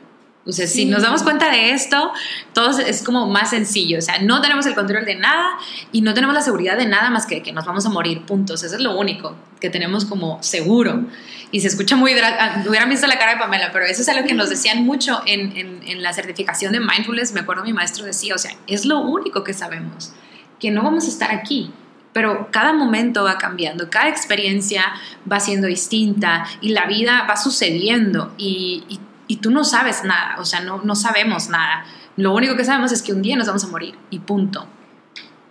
O 0.43 0.51
sea, 0.51 0.65
si 0.65 0.85
nos 0.85 1.03
damos 1.03 1.21
cuenta 1.21 1.51
de 1.51 1.71
esto, 1.71 2.11
todo 2.53 2.79
es 2.79 3.03
como 3.03 3.27
más 3.27 3.51
sencillo. 3.51 3.99
O 3.99 4.01
sea, 4.01 4.19
no 4.19 4.41
tenemos 4.41 4.65
el 4.65 4.73
control 4.73 5.05
de 5.05 5.15
nada 5.15 5.51
y 5.91 6.01
no 6.01 6.15
tenemos 6.15 6.33
la 6.33 6.41
seguridad 6.41 6.77
de 6.77 6.87
nada 6.87 7.11
más 7.11 7.27
que 7.27 7.43
que 7.43 7.51
nos 7.51 7.63
vamos 7.63 7.85
a 7.85 7.89
morir, 7.89 8.23
puntos. 8.25 8.63
Eso 8.63 8.75
es 8.75 8.81
lo 8.81 8.97
único 8.97 9.35
que 9.59 9.69
tenemos 9.69 10.05
como 10.05 10.41
seguro. 10.41 11.05
Y 11.51 11.59
se 11.61 11.67
escucha 11.67 11.95
muy... 11.95 12.13
Ah, 12.13 12.63
hubieran 12.67 12.89
visto 12.89 13.05
la 13.05 13.19
cara 13.19 13.33
de 13.33 13.37
Pamela, 13.37 13.71
pero 13.71 13.85
eso 13.85 14.01
es 14.01 14.09
algo 14.09 14.27
que 14.27 14.33
nos 14.33 14.49
decían 14.55 14.83
mucho 14.83 15.21
en, 15.27 15.55
en, 15.55 15.83
en 15.85 16.01
la 16.01 16.11
certificación 16.11 16.73
de 16.73 16.79
mindfulness. 16.79 17.33
Me 17.33 17.41
acuerdo 17.41 17.63
mi 17.63 17.73
maestro 17.73 18.05
decía, 18.05 18.33
o 18.33 18.39
sea, 18.39 18.51
es 18.65 18.85
lo 18.85 18.99
único 18.99 19.43
que 19.43 19.53
sabemos, 19.53 20.11
que 20.59 20.71
no 20.71 20.81
vamos 20.81 21.05
a 21.05 21.09
estar 21.09 21.31
aquí 21.31 21.71
pero 22.13 22.49
cada 22.51 22.73
momento 22.73 23.23
va 23.23 23.37
cambiando, 23.37 23.89
cada 23.89 24.09
experiencia 24.09 24.85
va 25.31 25.39
siendo 25.39 25.67
distinta 25.67 26.45
y 26.59 26.69
la 26.69 26.85
vida 26.85 27.25
va 27.29 27.37
sucediendo 27.37 28.33
y, 28.37 28.99
y 29.31 29.37
tú 29.37 29.49
no 29.49 29.63
sabes 29.63 30.03
nada, 30.03 30.35
o 30.39 30.45
sea, 30.45 30.59
no, 30.59 30.81
no 30.83 30.93
sabemos 30.93 31.47
nada. 31.47 31.85
Lo 32.17 32.35
único 32.35 32.57
que 32.57 32.65
sabemos 32.65 32.91
es 32.91 33.01
que 33.01 33.13
un 33.13 33.21
día 33.21 33.37
nos 33.37 33.47
vamos 33.47 33.63
a 33.63 33.67
morir 33.67 33.95
y 34.09 34.19
punto. 34.19 34.67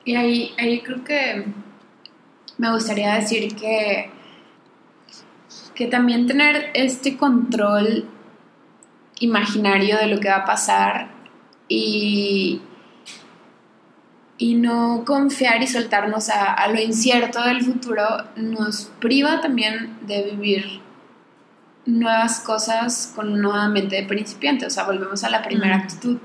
Y 0.04 0.16
ahí, 0.16 0.54
ahí 0.58 0.82
creo 0.82 1.02
que 1.02 1.46
me 2.58 2.70
gustaría 2.70 3.14
decir 3.14 3.56
que, 3.56 4.10
que 5.74 5.86
también 5.86 6.26
tener 6.26 6.70
este 6.74 7.16
control 7.16 8.04
imaginario 9.20 9.96
de 9.96 10.08
lo 10.08 10.20
que 10.20 10.28
va 10.28 10.36
a 10.36 10.44
pasar 10.44 11.08
y, 11.66 12.60
y 14.40 14.54
no 14.54 15.04
confiar 15.04 15.62
y 15.62 15.66
soltarnos 15.66 16.30
a, 16.30 16.54
a, 16.54 16.68
lo 16.68 16.80
incierto 16.80 17.44
del 17.44 17.62
futuro 17.62 18.02
nos 18.37 18.90
priva 18.99 19.42
también 19.42 19.99
de 20.06 20.23
vivir 20.23 20.80
nuevas 21.85 22.40
cosas 22.40 23.12
con 23.14 23.28
una 23.28 23.42
nueva 23.42 23.68
mente 23.68 23.97
de 23.97 24.04
principiante, 24.04 24.64
o 24.64 24.70
sea, 24.70 24.85
volvemos 24.85 25.25
a 25.25 25.28
la 25.28 25.42
primera 25.42 25.76
actitud. 25.76 26.16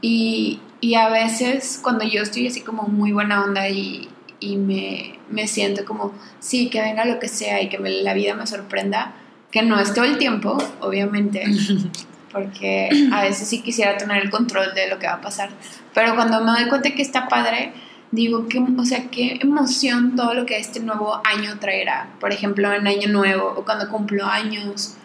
Y, 0.00 0.60
y, 0.80 0.96
a 0.96 1.08
veces 1.08 1.78
cuando 1.80 2.04
yo 2.04 2.22
estoy 2.22 2.48
así 2.48 2.60
como 2.62 2.88
muy 2.88 3.12
buena 3.12 3.44
onda 3.44 3.68
y, 3.68 4.08
y 4.40 4.56
me, 4.56 5.20
me, 5.30 5.46
siento 5.46 5.84
como, 5.84 6.12
sí, 6.40 6.68
que 6.70 6.80
venga 6.80 7.04
lo 7.04 7.20
que 7.20 7.28
sea 7.28 7.62
y 7.62 7.68
que 7.68 7.78
la 7.78 8.14
vida 8.14 8.34
me 8.34 8.48
sorprenda, 8.48 9.14
que 9.52 9.62
no 9.62 9.78
es 9.78 9.94
todo 9.94 10.04
el 10.04 10.18
tiempo, 10.18 10.58
obviamente, 10.80 11.44
porque 12.34 12.90
a 13.12 13.22
veces 13.22 13.48
sí 13.48 13.62
quisiera 13.62 13.96
tener 13.96 14.22
el 14.22 14.28
control 14.28 14.74
de 14.74 14.88
lo 14.88 14.98
que 14.98 15.06
va 15.06 15.14
a 15.14 15.20
pasar, 15.22 15.48
pero 15.94 16.14
cuando 16.14 16.44
me 16.44 16.50
doy 16.50 16.68
cuenta 16.68 16.90
que 16.90 17.00
está 17.00 17.28
padre, 17.28 17.72
digo, 18.14 18.46
que, 18.48 18.58
o 18.76 18.84
sea, 18.84 19.10
qué 19.10 19.38
emoción 19.40 20.14
todo 20.16 20.34
lo 20.34 20.46
que 20.46 20.58
este 20.58 20.80
nuevo 20.80 21.20
año 21.24 21.58
traerá. 21.58 22.10
Por 22.20 22.32
ejemplo, 22.32 22.72
en 22.72 22.86
Año 22.86 23.08
Nuevo 23.08 23.54
o 23.56 23.64
cuando 23.64 23.88
cumplo 23.88 24.26
años. 24.26 24.96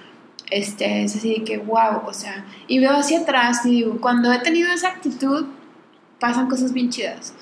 Este, 0.52 1.04
es 1.04 1.16
así 1.16 1.36
de 1.36 1.44
que, 1.44 1.58
wow, 1.58 2.02
o 2.08 2.14
sea, 2.14 2.46
y 2.68 2.80
veo 2.80 2.96
hacia 2.96 3.20
atrás 3.20 3.66
y 3.66 3.70
digo, 3.70 4.02
cuando 4.02 4.34
he 4.34 4.40
tenido 4.40 4.72
esa 4.72 4.90
actitud, 4.90 5.46
pasan 6.20 6.50
cosas 6.50 6.74
bien 6.74 6.90
chidas. 6.90 7.34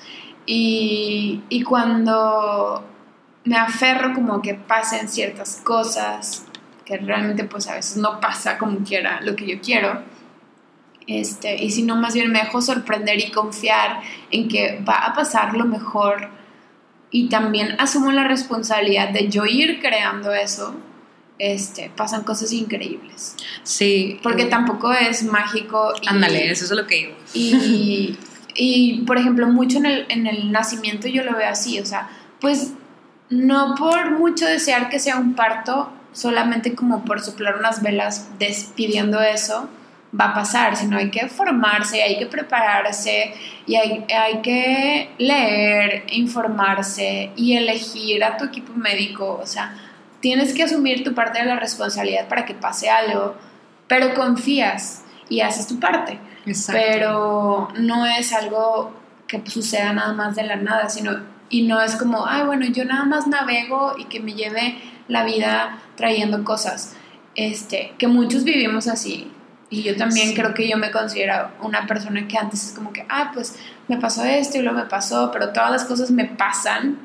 Y, 0.44 1.42
y 1.48 1.62
cuando 1.62 2.84
me 3.44 3.56
aferro 3.56 4.12
como 4.14 4.42
que 4.42 4.54
pasen 4.54 5.08
ciertas 5.08 5.60
cosas, 5.64 6.44
que 6.88 6.96
realmente 6.96 7.44
pues 7.44 7.68
a 7.68 7.74
veces 7.74 7.98
no 7.98 8.18
pasa 8.18 8.56
como 8.56 8.78
quiera 8.78 9.20
lo 9.20 9.36
que 9.36 9.46
yo 9.46 9.60
quiero, 9.60 10.02
este, 11.08 11.62
y 11.62 11.70
si 11.70 11.82
no, 11.82 11.96
más 11.96 12.14
bien 12.14 12.30
me 12.30 12.40
dejo 12.40 12.60
sorprender 12.60 13.18
y 13.18 13.30
confiar 13.30 14.00
en 14.30 14.46
que 14.46 14.82
va 14.86 15.06
a 15.06 15.14
pasar 15.14 15.54
lo 15.54 15.64
mejor 15.64 16.28
y 17.10 17.28
también 17.30 17.76
asumo 17.78 18.12
la 18.12 18.24
responsabilidad 18.24 19.08
de 19.08 19.28
yo 19.28 19.46
ir 19.46 19.80
creando 19.80 20.34
eso, 20.34 20.74
este, 21.38 21.90
pasan 21.96 22.24
cosas 22.24 22.52
increíbles. 22.52 23.36
Sí. 23.62 24.20
Porque 24.22 24.44
tampoco 24.44 24.92
es 24.92 25.22
mágico. 25.22 25.94
Ándale, 26.06 26.50
eso 26.50 26.64
es 26.64 26.70
lo 26.72 26.86
que 26.86 26.94
digo. 26.96 27.14
Y, 27.32 28.18
y, 28.54 29.00
por 29.06 29.16
ejemplo, 29.16 29.46
mucho 29.46 29.78
en 29.78 29.86
el, 29.86 30.06
en 30.10 30.26
el 30.26 30.52
nacimiento 30.52 31.08
yo 31.08 31.24
lo 31.24 31.34
veo 31.34 31.48
así, 31.48 31.80
o 31.80 31.86
sea, 31.86 32.10
pues 32.38 32.72
no 33.30 33.74
por 33.76 34.10
mucho 34.18 34.44
desear 34.44 34.90
que 34.90 35.00
sea 35.00 35.16
un 35.16 35.34
parto, 35.34 35.90
solamente 36.12 36.74
como 36.74 37.04
por 37.04 37.20
soplar 37.20 37.56
unas 37.56 37.82
velas 37.82 38.28
despidiendo 38.38 39.20
eso, 39.20 39.68
va 40.18 40.26
a 40.26 40.34
pasar, 40.34 40.76
sino 40.76 40.96
hay 40.96 41.10
que 41.10 41.28
formarse, 41.28 42.02
hay 42.02 42.18
que 42.18 42.26
prepararse 42.26 43.34
y 43.66 43.76
hay, 43.76 44.04
hay, 44.14 44.40
que 44.40 45.10
leer, 45.18 46.04
informarse 46.12 47.30
y 47.36 47.56
elegir 47.56 48.24
a 48.24 48.36
tu 48.36 48.44
equipo 48.44 48.72
médico. 48.72 49.38
O 49.42 49.46
sea, 49.46 49.74
tienes 50.20 50.54
que 50.54 50.62
asumir 50.62 51.04
tu 51.04 51.14
parte 51.14 51.40
de 51.40 51.44
la 51.44 51.56
responsabilidad 51.56 52.28
para 52.28 52.44
que 52.44 52.54
pase 52.54 52.88
algo, 52.88 53.36
pero 53.86 54.14
confías 54.14 55.04
y 55.28 55.40
haces 55.40 55.66
tu 55.66 55.78
parte. 55.78 56.18
Pero 56.72 57.68
no 57.78 58.06
es 58.06 58.32
algo 58.32 58.94
que 59.26 59.42
suceda 59.50 59.92
nada 59.92 60.14
más 60.14 60.34
de 60.34 60.44
la 60.44 60.56
nada, 60.56 60.88
sino 60.88 61.20
y 61.50 61.62
no 61.62 61.80
es 61.80 61.96
como, 61.96 62.26
ay, 62.26 62.44
bueno, 62.44 62.66
yo 62.66 62.84
nada 62.84 63.04
más 63.04 63.26
navego 63.26 63.94
y 63.98 64.04
que 64.04 64.20
me 64.20 64.34
lleve 64.34 64.78
la 65.08 65.24
vida 65.24 65.78
trayendo 65.96 66.44
cosas. 66.44 66.94
Este, 67.34 67.94
que 67.98 68.08
muchos 68.08 68.44
vivimos 68.44 68.88
así, 68.88 69.30
y 69.70 69.82
yo 69.82 69.96
también 69.96 70.34
creo 70.34 70.54
que 70.54 70.68
yo 70.68 70.78
me 70.78 70.90
considero 70.90 71.50
una 71.62 71.86
persona 71.86 72.26
que 72.26 72.38
antes 72.38 72.64
es 72.64 72.72
como 72.72 72.92
que, 72.92 73.04
ah, 73.08 73.30
pues 73.34 73.56
me 73.86 73.98
pasó 73.98 74.24
esto 74.24 74.58
y 74.58 74.62
luego 74.62 74.78
me 74.78 74.86
pasó, 74.86 75.30
pero 75.30 75.52
todas 75.52 75.70
las 75.70 75.84
cosas 75.84 76.10
me 76.10 76.24
pasan 76.24 76.98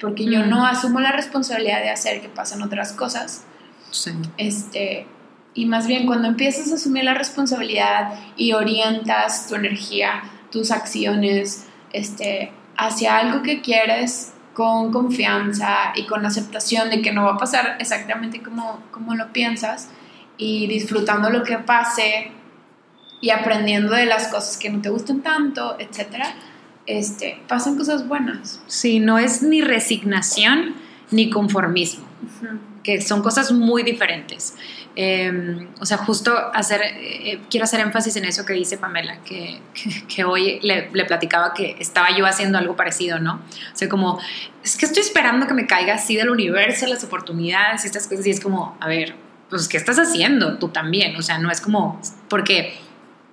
porque 0.00 0.24
yo 0.24 0.44
no 0.44 0.66
asumo 0.66 1.00
la 1.00 1.12
responsabilidad 1.12 1.80
de 1.80 1.90
hacer 1.90 2.20
que 2.20 2.28
pasen 2.28 2.62
otras 2.62 2.92
cosas. 2.92 3.44
Sí. 3.90 4.12
Este, 4.38 5.06
y 5.54 5.66
más 5.66 5.86
bien 5.86 6.06
cuando 6.06 6.28
empiezas 6.28 6.70
a 6.72 6.76
asumir 6.76 7.04
la 7.04 7.14
responsabilidad 7.14 8.14
y 8.36 8.52
orientas 8.52 9.46
tu 9.48 9.54
energía, 9.54 10.22
tus 10.50 10.70
acciones, 10.70 11.66
este, 11.92 12.50
hacia 12.76 13.16
algo 13.16 13.42
que 13.42 13.60
quieres 13.60 14.32
con 14.54 14.90
confianza 14.90 15.92
y 15.94 16.06
con 16.06 16.24
aceptación 16.24 16.88
de 16.88 17.02
que 17.02 17.12
no 17.12 17.24
va 17.24 17.34
a 17.34 17.38
pasar 17.38 17.76
exactamente 17.78 18.42
como, 18.42 18.80
como 18.90 19.14
lo 19.14 19.32
piensas, 19.32 19.90
y 20.38 20.66
disfrutando 20.66 21.30
lo 21.30 21.42
que 21.42 21.58
pase 21.58 22.30
y 23.20 23.30
aprendiendo 23.30 23.94
de 23.94 24.06
las 24.06 24.28
cosas 24.28 24.56
que 24.56 24.70
no 24.70 24.80
te 24.80 24.88
gustan 24.88 25.20
tanto, 25.22 25.76
etcétera, 25.78 26.34
este, 26.86 27.40
pasan 27.48 27.76
cosas 27.76 28.06
buenas. 28.06 28.60
Sí, 28.66 29.00
no 29.00 29.18
es 29.18 29.42
ni 29.42 29.60
resignación 29.60 30.74
ni 31.10 31.30
conformismo, 31.30 32.06
que 32.82 33.00
son 33.00 33.22
cosas 33.22 33.52
muy 33.52 33.82
diferentes. 33.82 34.54
Em, 34.98 35.68
o 35.78 35.84
sea, 35.84 35.98
justo 35.98 36.34
hacer, 36.54 36.80
eh, 36.82 37.40
quiero 37.50 37.64
hacer 37.64 37.80
énfasis 37.80 38.16
en 38.16 38.24
eso 38.24 38.46
que 38.46 38.54
dice 38.54 38.78
Pamela, 38.78 39.18
que, 39.24 39.60
que, 40.08 40.24
hoy 40.24 40.58
le, 40.62 40.88
le, 40.90 41.04
platicaba 41.04 41.52
que 41.52 41.76
estaba 41.78 42.16
yo 42.16 42.24
haciendo 42.24 42.56
algo 42.56 42.76
parecido, 42.76 43.18
¿no? 43.18 43.34
O 43.34 43.76
sea, 43.76 43.90
como, 43.90 44.18
es 44.64 44.76
que 44.76 44.86
estoy 44.86 45.02
esperando 45.02 45.46
que 45.46 45.52
me 45.52 45.66
caiga 45.66 45.94
así 45.94 46.16
del 46.16 46.30
universo 46.30 46.86
las 46.86 47.04
oportunidades 47.04 47.84
y 47.84 47.88
estas 47.88 48.06
cosas, 48.06 48.26
y 48.26 48.30
es 48.30 48.40
como, 48.40 48.76
a 48.80 48.88
ver, 48.88 49.14
pues, 49.50 49.68
¿qué 49.68 49.76
estás 49.76 49.98
haciendo? 49.98 50.58
Tú 50.58 50.68
también, 50.68 51.14
o 51.16 51.22
sea, 51.22 51.38
no 51.38 51.50
es 51.50 51.60
como, 51.60 52.00
porque 52.28 52.74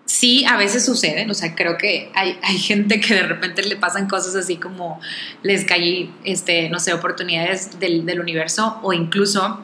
sí, 0.06 0.46
a 0.46 0.58
veces 0.58 0.86
suceden, 0.86 1.30
o 1.30 1.34
sea, 1.34 1.56
creo 1.56 1.78
que 1.78 2.12
hay, 2.14 2.38
hay 2.44 2.58
gente 2.58 3.00
que 3.00 3.16
de 3.16 3.24
repente 3.24 3.64
le 3.64 3.76
pasan 3.76 4.08
cosas 4.08 4.36
así 4.36 4.58
como 4.58 5.00
les 5.42 5.66
caí, 5.66 6.14
este, 6.24 6.70
no 6.70 6.80
sé, 6.80 6.94
oportunidades 6.94 7.80
del, 7.80 8.06
del 8.06 8.20
universo 8.20 8.80
o 8.84 8.94
incluso 8.94 9.62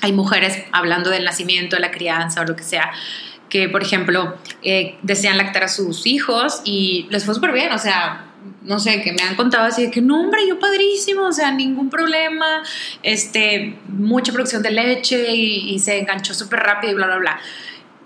hay 0.00 0.12
mujeres 0.12 0.64
hablando 0.72 1.10
del 1.10 1.24
nacimiento, 1.24 1.76
de 1.76 1.80
la 1.82 1.90
crianza 1.90 2.42
o 2.42 2.44
lo 2.44 2.56
que 2.56 2.62
sea, 2.62 2.90
que, 3.48 3.68
por 3.68 3.82
ejemplo, 3.82 4.36
eh, 4.62 4.96
desean 5.02 5.38
lactar 5.38 5.64
a 5.64 5.68
sus 5.68 6.06
hijos 6.06 6.60
y 6.64 7.06
les 7.10 7.24
fue 7.24 7.34
súper 7.34 7.52
bien, 7.52 7.72
o 7.72 7.78
sea, 7.78 8.26
no 8.62 8.78
sé, 8.78 9.02
que 9.02 9.12
me 9.12 9.22
han 9.22 9.34
contado 9.34 9.66
así 9.66 9.86
de 9.86 9.90
que 9.90 10.00
no, 10.00 10.20
hombre, 10.20 10.46
yo 10.46 10.58
padrísimo, 10.58 11.24
o 11.24 11.32
sea, 11.32 11.50
ningún 11.50 11.90
problema, 11.90 12.62
este, 13.02 13.78
mucha 13.88 14.32
producción 14.32 14.62
de 14.62 14.70
leche 14.70 15.34
y, 15.34 15.78
se 15.78 15.98
enganchó 15.98 16.34
súper 16.34 16.60
rápido 16.60 16.92
y 16.92 16.96
bla, 16.96 17.06
bla, 17.06 17.16
bla. 17.16 17.40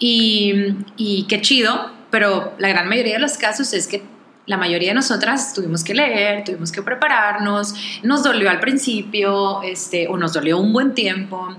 Y, 0.04 0.74
y 0.96 1.28
qué 1.28 1.40
chido, 1.40 1.92
pero 2.10 2.54
la 2.58 2.68
gran 2.68 2.88
mayoría 2.88 3.14
de 3.14 3.20
los 3.20 3.38
casos 3.38 3.72
es 3.72 3.86
que 3.86 4.02
la 4.46 4.56
mayoría 4.56 4.88
de 4.88 4.94
nosotras 4.96 5.54
tuvimos 5.54 5.84
que 5.84 5.94
leer, 5.94 6.42
tuvimos 6.42 6.72
que 6.72 6.82
prepararnos, 6.82 7.72
nos 8.02 8.24
dolió 8.24 8.50
al 8.50 8.58
principio, 8.58 9.62
este, 9.62 10.08
o 10.08 10.16
nos 10.16 10.32
dolió 10.32 10.58
un 10.58 10.72
buen 10.72 10.94
tiempo, 10.94 11.54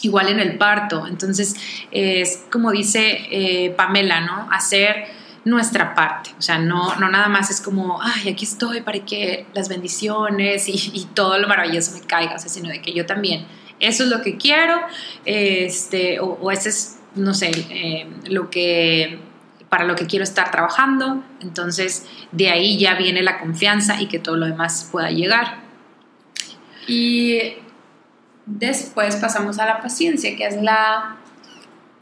igual 0.00 0.28
en 0.28 0.38
el 0.38 0.58
parto. 0.58 1.08
Entonces, 1.08 1.56
es 1.90 2.44
como 2.52 2.70
dice 2.70 3.26
eh, 3.32 3.70
Pamela, 3.76 4.20
¿no? 4.20 4.48
Hacer 4.52 5.06
nuestra 5.44 5.96
parte. 5.96 6.30
O 6.38 6.42
sea, 6.42 6.58
no, 6.58 6.94
no 7.00 7.08
nada 7.08 7.26
más 7.26 7.50
es 7.50 7.60
como, 7.60 8.00
ay, 8.00 8.28
aquí 8.28 8.44
estoy 8.44 8.82
para 8.82 9.00
que 9.04 9.46
las 9.54 9.68
bendiciones 9.68 10.68
y, 10.68 11.08
todo 11.14 11.36
lo 11.40 11.48
maravilloso 11.48 11.90
me 11.94 12.00
caiga, 12.02 12.36
o 12.36 12.38
sea, 12.38 12.48
sino 12.48 12.68
de 12.68 12.80
que 12.80 12.92
yo 12.92 13.06
también, 13.06 13.44
eso 13.80 14.04
es 14.04 14.08
lo 14.08 14.22
que 14.22 14.36
quiero, 14.36 14.76
este, 15.24 16.20
o, 16.20 16.38
o 16.40 16.52
ese 16.52 16.68
es, 16.68 17.01
no 17.14 17.34
sé, 17.34 17.50
eh, 17.70 18.06
lo 18.28 18.50
que 18.50 19.18
para 19.68 19.84
lo 19.84 19.96
que 19.96 20.06
quiero 20.06 20.22
estar 20.22 20.50
trabajando, 20.50 21.24
entonces 21.40 22.06
de 22.30 22.50
ahí 22.50 22.78
ya 22.78 22.94
viene 22.94 23.22
la 23.22 23.40
confianza 23.40 24.02
y 24.02 24.06
que 24.06 24.18
todo 24.18 24.36
lo 24.36 24.44
demás 24.44 24.88
pueda 24.92 25.10
llegar. 25.10 25.62
Y 26.86 27.38
después 28.44 29.16
pasamos 29.16 29.58
a 29.58 29.64
la 29.64 29.80
paciencia, 29.80 30.36
que 30.36 30.46
es 30.46 30.60
la 30.60 31.16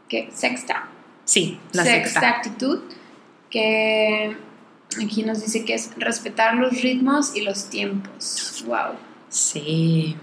que, 0.09 0.29
sexta 0.33 0.89
Sí, 1.23 1.59
la 1.71 1.83
sexta 1.83 2.19
sexta. 2.19 2.29
actitud, 2.29 2.79
que 3.49 4.35
aquí 5.01 5.23
nos 5.23 5.41
dice 5.41 5.63
que 5.63 5.75
es 5.75 5.91
respetar 5.95 6.55
los 6.55 6.81
ritmos 6.81 7.37
y 7.37 7.41
los 7.41 7.69
tiempos. 7.69 8.65
Wow. 8.67 8.95
Sí. 9.29 10.17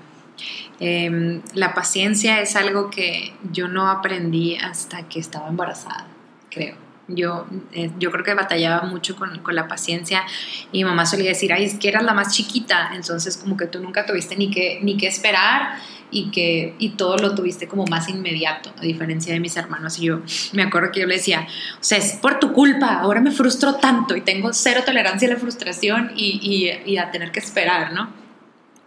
Em, 0.80 1.42
la 1.54 1.74
paciencia 1.74 2.40
es 2.40 2.54
algo 2.54 2.90
que 2.90 3.34
yo 3.52 3.68
no 3.68 3.88
aprendí 3.88 4.56
hasta 4.56 5.08
que 5.08 5.18
estaba 5.18 5.48
embarazada, 5.48 6.06
creo. 6.50 6.76
Yo, 7.08 7.46
eh, 7.72 7.90
yo 7.98 8.10
creo 8.10 8.22
que 8.22 8.34
batallaba 8.34 8.82
mucho 8.86 9.16
con, 9.16 9.38
con, 9.38 9.54
la 9.54 9.66
paciencia 9.66 10.24
y 10.72 10.78
mi 10.78 10.84
mamá 10.84 11.06
solía 11.06 11.30
decir, 11.30 11.54
ay, 11.54 11.64
es 11.64 11.78
que 11.78 11.88
eras 11.88 12.02
la 12.04 12.12
más 12.12 12.34
chiquita, 12.34 12.90
entonces 12.94 13.38
como 13.38 13.56
que 13.56 13.66
tú 13.66 13.80
nunca 13.80 14.04
tuviste 14.04 14.36
ni 14.36 14.50
que, 14.50 14.78
ni 14.82 14.98
que 14.98 15.06
esperar 15.06 15.78
y 16.10 16.30
que 16.30 16.74
y 16.78 16.90
todo 16.90 17.16
lo 17.16 17.34
tuviste 17.34 17.68
como 17.68 17.86
más 17.86 18.08
inmediato, 18.08 18.72
a 18.76 18.82
diferencia 18.82 19.32
de 19.32 19.40
mis 19.40 19.56
hermanos. 19.56 19.98
Y 19.98 20.06
yo 20.06 20.20
me 20.52 20.62
acuerdo 20.62 20.90
que 20.92 21.00
yo 21.00 21.06
le 21.06 21.16
decía, 21.16 21.46
o 21.80 21.84
sea, 21.84 21.98
es 21.98 22.14
por 22.14 22.38
tu 22.38 22.52
culpa, 22.52 23.00
ahora 23.00 23.20
me 23.20 23.30
frustro 23.30 23.74
tanto 23.76 24.16
y 24.16 24.20
tengo 24.20 24.52
cero 24.52 24.82
tolerancia 24.84 25.28
a 25.28 25.32
la 25.32 25.38
frustración 25.38 26.12
y, 26.16 26.96
a 26.98 27.10
tener 27.10 27.30
que 27.30 27.40
esperar, 27.40 27.92
¿no? 27.92 28.27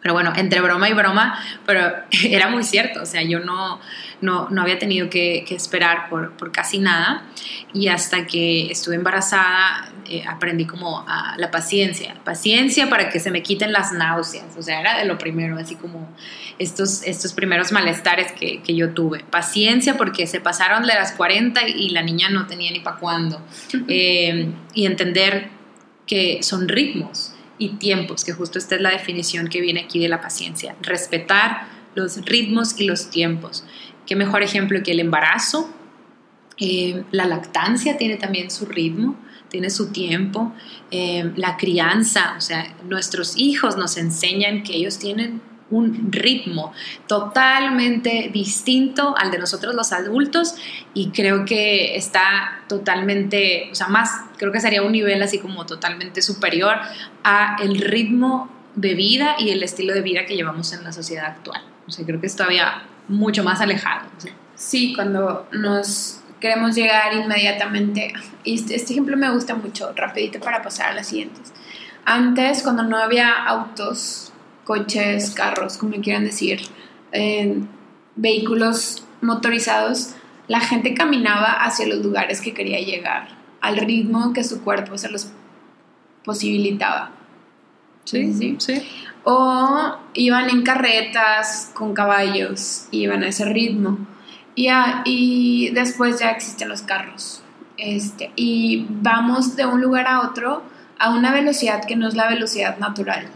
Pero 0.02 0.14
bueno, 0.14 0.34
entre 0.36 0.62
broma 0.62 0.90
y 0.90 0.94
broma, 0.94 1.40
pero 1.66 1.94
era 2.24 2.50
muy 2.50 2.64
cierto, 2.64 3.04
o 3.04 3.06
sea, 3.06 3.22
yo 3.22 3.40
no, 3.40 3.80
no, 4.22 4.50
no 4.50 4.62
había 4.62 4.80
tenido 4.80 5.10
que, 5.10 5.46
que 5.48 5.56
esperar 5.56 6.10
por, 6.10 6.36
por, 6.38 6.52
casi 6.52 6.80
nada. 6.80 7.24
Y 7.74 7.88
hasta 7.88 8.26
que 8.26 8.72
estuve 8.72 8.96
embarazada 8.96 9.92
eh, 10.12 10.24
aprendí 10.28 10.66
como 10.66 11.06
a 11.08 11.36
la 11.38 11.52
paciencia, 11.52 12.16
paciencia 12.26 12.90
para 12.90 13.10
que 13.10 13.20
se 13.22 13.32
me 13.32 13.42
quiten 13.44 13.72
las 13.72 13.94
náuseas, 13.94 14.58
o 14.58 14.62
sea, 14.62 14.82
era 14.82 14.98
de 14.98 15.06
lo 15.06 15.18
primero, 15.18 15.58
así 15.58 15.76
como 15.76 16.10
estos, 16.60 17.04
estos 17.04 17.32
primeros 17.32 17.72
malestares 17.72 18.34
que, 18.34 18.62
que 18.62 18.76
yo 18.76 18.94
tuve, 18.94 19.24
paciencia 19.24 19.96
porque 19.96 20.28
se 20.28 20.42
pasaron 20.42 20.82
de 20.82 20.96
las 20.96 21.14
40 21.14 21.66
y 21.68 21.92
la 21.92 22.02
niña 22.02 22.30
no 22.30 22.46
tenía 22.46 22.72
ni 22.72 22.82
para 22.82 22.98
cuándo, 22.98 23.42
eh, 23.88 24.52
y 24.74 24.86
entender 24.86 25.48
que 26.06 26.44
son 26.44 26.68
ritmos 26.68 27.31
y 27.62 27.70
tiempos, 27.70 28.26
que 28.26 28.34
justo 28.34 28.58
esta 28.58 28.74
es 28.74 28.82
la 28.82 28.90
definición 28.90 29.48
que 29.48 29.62
viene 29.62 29.82
aquí 29.82 30.00
de 30.00 30.10
la 30.10 30.20
paciencia, 30.20 30.76
respetar 30.82 31.68
los 31.94 32.26
ritmos 32.26 32.80
y 32.80 32.86
los 32.86 33.12
tiempos. 33.12 33.64
Qué 34.08 34.16
mejor 34.16 34.42
ejemplo 34.42 34.82
que 34.82 34.94
el 34.94 35.00
embarazo, 35.00 35.70
eh, 36.58 37.04
la 37.12 37.28
lactancia 37.28 37.98
tiene 37.98 38.18
también 38.18 38.50
su 38.50 38.66
ritmo, 38.66 39.16
tiene 39.50 39.70
su 39.70 39.92
tiempo, 39.92 40.52
eh, 40.90 41.32
la 41.36 41.56
crianza, 41.58 42.34
o 42.36 42.42
sea, 42.42 42.76
nuestros 42.90 43.38
hijos 43.38 43.78
nos 43.78 43.96
enseñan 43.98 44.64
que 44.64 44.76
ellos 44.76 44.98
tienen 44.98 45.40
un 45.72 46.12
ritmo 46.12 46.74
totalmente 47.08 48.30
distinto 48.32 49.16
al 49.18 49.32
de 49.32 49.40
nosotros 49.40 49.74
los 49.74 49.92
adultos 49.92 50.56
y 50.94 51.10
creo 51.10 51.46
que 51.46 51.96
está 51.96 52.62
totalmente, 52.68 53.70
o 53.72 53.76
sea, 53.76 53.88
más, 53.88 54.12
creo 54.38 54.52
que 54.52 54.60
sería 54.60 54.84
un 54.84 54.92
nivel 54.92 55.22
así 55.24 55.40
como 55.40 55.66
totalmente 55.66 56.22
superior 56.22 56.76
a 57.24 57.56
el 57.62 57.80
ritmo 57.80 58.50
de 58.76 58.94
vida 58.94 59.36
y 59.40 59.50
el 59.50 59.64
estilo 59.64 59.94
de 59.94 60.02
vida 60.02 60.26
que 60.26 60.36
llevamos 60.36 60.74
en 60.74 60.84
la 60.84 60.92
sociedad 60.92 61.26
actual. 61.26 61.62
O 61.88 61.92
sea, 61.92 62.06
creo 62.06 62.22
que 62.22 62.28
es 62.28 62.36
todavía 62.36 62.84
mucho 63.08 63.44
más 63.44 63.62
alejado. 63.62 64.08
Sí, 64.56 64.94
cuando 64.96 65.48
nos 65.52 66.22
queremos 66.40 66.76
llegar 66.76 67.14
inmediatamente, 67.14 68.14
y 68.44 68.56
este, 68.56 68.76
este 68.76 68.94
ejemplo 68.94 69.18
me 69.18 69.30
gusta 69.32 69.56
mucho, 69.56 69.92
rapidito 69.96 70.40
para 70.40 70.62
pasar 70.62 70.92
a 70.92 70.94
las 70.94 71.08
siguientes. 71.08 71.54
Antes, 72.06 72.64
cuando 72.64 72.84
no 72.84 72.98
había 72.98 73.32
autos, 73.32 74.31
coches, 74.64 75.32
carros, 75.32 75.78
como 75.78 76.00
quieran 76.02 76.24
decir, 76.24 76.62
eh, 77.12 77.62
vehículos 78.16 79.04
motorizados, 79.22 80.16
la 80.48 80.60
gente 80.60 80.94
caminaba 80.94 81.64
hacia 81.64 81.88
los 81.88 82.00
lugares 82.00 82.42
que 82.42 82.54
quería 82.54 82.80
llegar, 82.80 83.30
al 83.62 83.78
ritmo 83.78 84.34
que 84.34 84.44
su 84.44 84.64
cuerpo 84.64 84.98
se 84.98 85.10
los 85.10 85.32
posibilitaba. 86.24 87.12
Sí, 88.06 88.34
sí, 88.34 88.56
sí. 88.60 88.82
O 89.24 89.98
iban 90.14 90.50
en 90.50 90.64
carretas 90.64 91.72
con 91.74 91.94
caballos, 91.94 92.88
iban 92.92 93.24
a 93.24 93.28
ese 93.28 93.46
ritmo. 93.46 94.00
Y, 94.56 94.68
a, 94.68 95.04
y 95.06 95.70
después 95.70 96.20
ya 96.20 96.32
existen 96.32 96.68
los 96.70 96.82
carros. 96.82 97.44
Este, 97.78 98.32
y 98.36 98.86
vamos 98.90 99.56
de 99.56 99.66
un 99.66 99.82
lugar 99.82 100.08
a 100.08 100.22
otro 100.22 100.64
a 101.00 101.12
una 101.12 101.32
velocidad 101.32 101.84
que 101.86 101.96
no 101.96 102.08
es 102.08 102.16
la 102.16 102.28
velocidad 102.30 102.78
natural. 102.78 103.28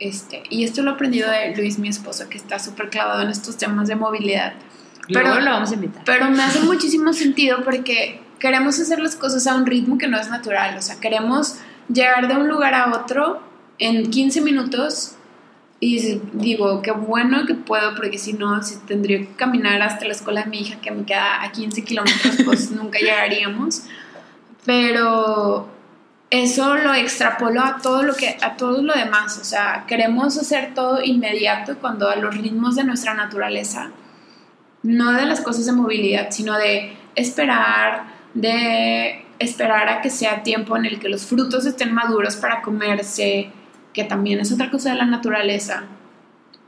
Este, 0.00 0.42
y 0.48 0.64
esto 0.64 0.82
lo 0.82 0.92
he 0.92 0.94
aprendido 0.94 1.30
de 1.30 1.56
Luis, 1.56 1.78
mi 1.78 1.88
esposo, 1.88 2.28
que 2.28 2.38
está 2.38 2.58
súper 2.58 2.90
clavado 2.90 3.22
en 3.22 3.30
estos 3.30 3.56
temas 3.56 3.88
de 3.88 3.96
movilidad. 3.96 4.54
Pero 5.08 5.22
Luego 5.22 5.40
lo 5.40 5.50
vamos 5.50 5.70
a 5.70 5.74
invitar. 5.74 6.02
Pero 6.04 6.30
me 6.30 6.42
hace 6.42 6.60
muchísimo 6.60 7.12
sentido 7.12 7.62
porque 7.64 8.20
queremos 8.38 8.78
hacer 8.78 9.00
las 9.00 9.16
cosas 9.16 9.46
a 9.46 9.54
un 9.54 9.66
ritmo 9.66 9.98
que 9.98 10.06
no 10.06 10.18
es 10.18 10.28
natural. 10.28 10.76
O 10.76 10.82
sea, 10.82 11.00
queremos 11.00 11.56
llegar 11.92 12.28
de 12.28 12.36
un 12.36 12.48
lugar 12.48 12.74
a 12.74 12.94
otro 12.94 13.42
en 13.78 14.10
15 14.10 14.40
minutos 14.42 15.16
y 15.80 16.20
digo, 16.32 16.82
qué 16.82 16.90
bueno 16.90 17.46
que 17.46 17.54
puedo, 17.54 17.94
porque 17.94 18.18
si 18.18 18.32
no, 18.32 18.62
si 18.62 18.76
tendría 18.80 19.18
que 19.20 19.28
caminar 19.36 19.80
hasta 19.80 20.04
la 20.06 20.12
escuela 20.12 20.42
de 20.42 20.50
mi 20.50 20.60
hija, 20.60 20.80
que 20.80 20.90
me 20.90 21.04
queda 21.04 21.42
a 21.42 21.52
15 21.52 21.84
kilómetros, 21.84 22.36
pues 22.44 22.70
nunca 22.72 22.98
llegaríamos. 22.98 23.84
Pero 24.64 25.68
eso 26.30 26.76
lo 26.76 26.94
extrapolo 26.94 27.62
a 27.62 27.78
todo 27.78 28.02
lo 28.02 28.14
que 28.14 28.36
a 28.42 28.56
todo 28.56 28.82
lo 28.82 28.94
demás, 28.94 29.38
o 29.38 29.44
sea, 29.44 29.84
queremos 29.86 30.36
hacer 30.36 30.74
todo 30.74 31.02
inmediato 31.02 31.78
cuando 31.78 32.10
a 32.10 32.16
los 32.16 32.36
ritmos 32.36 32.76
de 32.76 32.84
nuestra 32.84 33.14
naturaleza, 33.14 33.90
no 34.82 35.12
de 35.12 35.24
las 35.24 35.40
cosas 35.40 35.66
de 35.66 35.72
movilidad, 35.72 36.28
sino 36.30 36.56
de 36.56 36.96
esperar, 37.14 38.04
de 38.34 39.24
esperar 39.38 39.88
a 39.88 40.00
que 40.02 40.10
sea 40.10 40.42
tiempo 40.42 40.76
en 40.76 40.84
el 40.84 40.98
que 41.00 41.08
los 41.08 41.24
frutos 41.24 41.64
estén 41.64 41.92
maduros 41.92 42.36
para 42.36 42.60
comerse, 42.60 43.50
que 43.94 44.04
también 44.04 44.40
es 44.40 44.52
otra 44.52 44.70
cosa 44.70 44.90
de 44.90 44.96
la 44.96 45.06
naturaleza, 45.06 45.84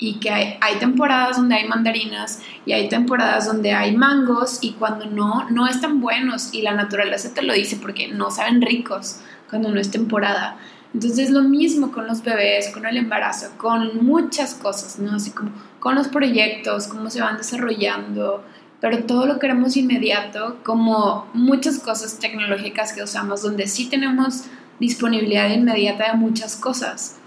y 0.00 0.14
que 0.14 0.30
hay, 0.30 0.56
hay, 0.62 0.76
temporadas 0.78 1.36
donde 1.36 1.54
hay 1.56 1.68
mandarinas 1.68 2.40
y 2.64 2.72
hay 2.72 2.88
temporadas 2.88 3.46
donde 3.46 3.72
hay 3.72 3.94
mangos 3.94 4.58
y 4.62 4.72
cuando 4.72 5.04
no, 5.04 5.48
no 5.50 5.68
están 5.68 6.00
buenos 6.00 6.54
y 6.54 6.62
la 6.62 6.72
naturaleza 6.72 7.34
te 7.34 7.42
lo 7.42 7.52
dice 7.52 7.76
porque 7.76 8.08
no 8.08 8.30
saben 8.30 8.62
ricos 8.62 9.20
cuando 9.50 9.70
no 9.70 9.78
es 9.78 9.90
temporada. 9.90 10.56
Entonces 10.94 11.30
lo 11.30 11.42
mismo 11.42 11.92
con 11.92 12.06
los 12.06 12.22
bebés, 12.24 12.70
con 12.70 12.86
el 12.86 12.96
embarazo, 12.96 13.52
con 13.58 14.04
muchas 14.04 14.54
cosas, 14.54 14.98
¿no? 14.98 15.16
Así 15.16 15.30
como 15.32 15.52
con 15.78 15.94
los 15.94 16.08
proyectos, 16.08 16.88
cómo 16.88 17.10
se 17.10 17.20
van 17.20 17.36
desarrollando, 17.36 18.42
pero 18.80 19.04
todo 19.04 19.26
lo 19.26 19.38
queremos 19.38 19.76
inmediato, 19.76 20.56
como 20.64 21.26
muchas 21.34 21.78
cosas 21.78 22.18
tecnológicas 22.18 22.94
que 22.94 23.02
usamos, 23.02 23.42
donde 23.42 23.66
sí 23.66 23.88
tenemos 23.88 24.44
disponibilidad 24.80 25.50
inmediata 25.50 26.10
de 26.10 26.16
muchas 26.16 26.56
cosas, 26.56 27.18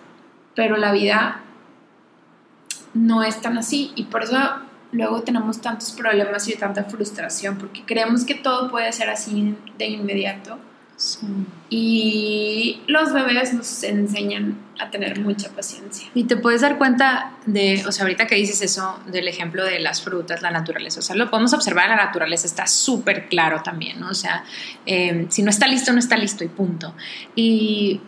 pero 0.55 0.75
la 0.77 0.91
vida 0.91 1.42
no 2.93 3.23
es 3.23 3.41
tan 3.41 3.57
así 3.57 3.91
y 3.95 4.03
por 4.03 4.23
eso 4.23 4.37
luego 4.93 5.21
tenemos 5.23 5.59
tantos 5.59 5.91
problemas 5.91 6.47
y 6.47 6.55
tanta 6.55 6.85
frustración, 6.85 7.57
porque 7.57 7.83
creemos 7.85 8.23
que 8.23 8.35
todo 8.35 8.69
puede 8.69 8.91
ser 8.91 9.09
así 9.09 9.55
de 9.77 9.87
inmediato. 9.87 10.59
Sí. 10.95 11.27
Y 11.69 12.81
los 12.87 13.11
bebés 13.11 13.53
nos 13.53 13.83
enseñan 13.83 14.57
a 14.79 14.91
tener 14.91 15.19
mucha 15.19 15.49
paciencia. 15.49 16.07
Y 16.13 16.25
te 16.25 16.37
puedes 16.37 16.61
dar 16.61 16.77
cuenta 16.77 17.33
de, 17.47 17.83
o 17.87 17.91
sea, 17.91 18.03
ahorita 18.03 18.27
que 18.27 18.35
dices 18.35 18.61
eso 18.61 18.99
del 19.07 19.27
ejemplo 19.27 19.65
de 19.65 19.79
las 19.79 20.03
frutas, 20.03 20.43
la 20.43 20.51
naturaleza, 20.51 20.99
o 20.99 21.03
sea, 21.03 21.15
lo 21.15 21.29
podemos 21.31 21.53
observar 21.53 21.89
en 21.89 21.97
la 21.97 22.05
naturaleza, 22.05 22.45
está 22.45 22.67
súper 22.67 23.27
claro 23.27 23.61
también, 23.63 23.99
¿no? 23.99 24.09
O 24.09 24.13
sea, 24.13 24.45
eh, 24.85 25.25
si 25.29 25.41
no 25.41 25.49
está 25.49 25.67
listo, 25.67 25.91
no 25.91 25.99
está 25.99 26.15
listo 26.15 26.43
y 26.43 26.47
punto. 26.47 26.93
Y 27.35 27.99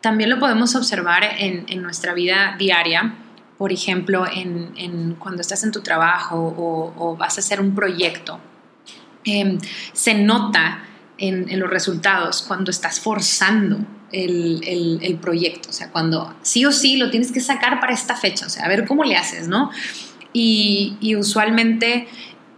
también 0.00 0.28
lo 0.28 0.40
podemos 0.40 0.74
observar 0.74 1.22
en, 1.38 1.64
en 1.68 1.80
nuestra 1.80 2.12
vida 2.12 2.56
diaria, 2.58 3.14
por 3.62 3.72
ejemplo, 3.72 4.24
en, 4.26 4.72
en, 4.74 5.14
cuando 5.20 5.40
estás 5.40 5.62
en 5.62 5.70
tu 5.70 5.82
trabajo 5.82 6.36
o, 6.36 6.92
o 6.98 7.16
vas 7.16 7.36
a 7.36 7.40
hacer 7.40 7.60
un 7.60 7.76
proyecto, 7.76 8.40
eh, 9.24 9.56
se 9.92 10.14
nota 10.14 10.82
en, 11.16 11.48
en, 11.48 11.60
los 11.60 11.70
resultados 11.70 12.42
cuando 12.42 12.72
estás 12.72 12.98
forzando 12.98 13.78
el, 14.10 14.64
el, 14.66 14.98
el, 15.00 15.14
proyecto, 15.14 15.70
o 15.70 15.72
sea, 15.72 15.92
cuando 15.92 16.34
sí 16.42 16.64
o 16.64 16.72
sí 16.72 16.96
lo 16.96 17.08
tienes 17.10 17.30
que 17.30 17.38
sacar 17.38 17.78
para 17.78 17.94
esta 17.94 18.16
fecha, 18.16 18.46
o 18.46 18.48
sea, 18.48 18.64
a 18.64 18.68
ver 18.68 18.84
cómo 18.84 19.04
le 19.04 19.14
haces, 19.14 19.46
¿no? 19.46 19.70
Y, 20.32 20.96
y 20.98 21.14
usualmente 21.14 22.08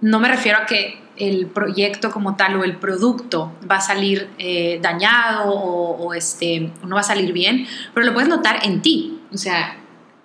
no 0.00 0.20
me 0.20 0.28
refiero 0.28 0.56
a 0.56 0.64
que 0.64 1.02
el 1.18 1.48
proyecto 1.48 2.12
como 2.12 2.34
tal 2.34 2.56
o 2.56 2.64
el 2.64 2.76
producto 2.76 3.52
va 3.70 3.76
a 3.76 3.82
salir 3.82 4.30
eh, 4.38 4.78
dañado 4.80 5.50
o, 5.52 5.98
o, 6.02 6.14
este, 6.14 6.72
no 6.82 6.94
va 6.94 7.02
a 7.02 7.04
salir 7.04 7.34
bien, 7.34 7.66
pero 7.92 8.06
lo 8.06 8.14
puedes 8.14 8.30
notar 8.30 8.60
en 8.64 8.80
ti, 8.80 9.20
o 9.30 9.36
sea, 9.36 9.83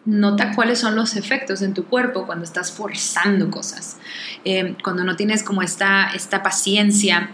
nota 0.10 0.54
cuáles 0.56 0.80
son 0.80 0.95
los 0.95 1.15
efectos 1.15 1.62
en 1.62 1.74
tu 1.74 1.86
cuerpo 1.86 2.26
cuando 2.26 2.43
estás 2.43 2.72
forzando 2.72 3.50
cosas, 3.52 3.98
eh, 4.43 4.76
cuando 4.84 5.04
no 5.04 5.15
tienes 5.15 5.43
como 5.43 5.62
esta, 5.62 6.12
esta 6.13 6.41
paciencia 6.41 7.32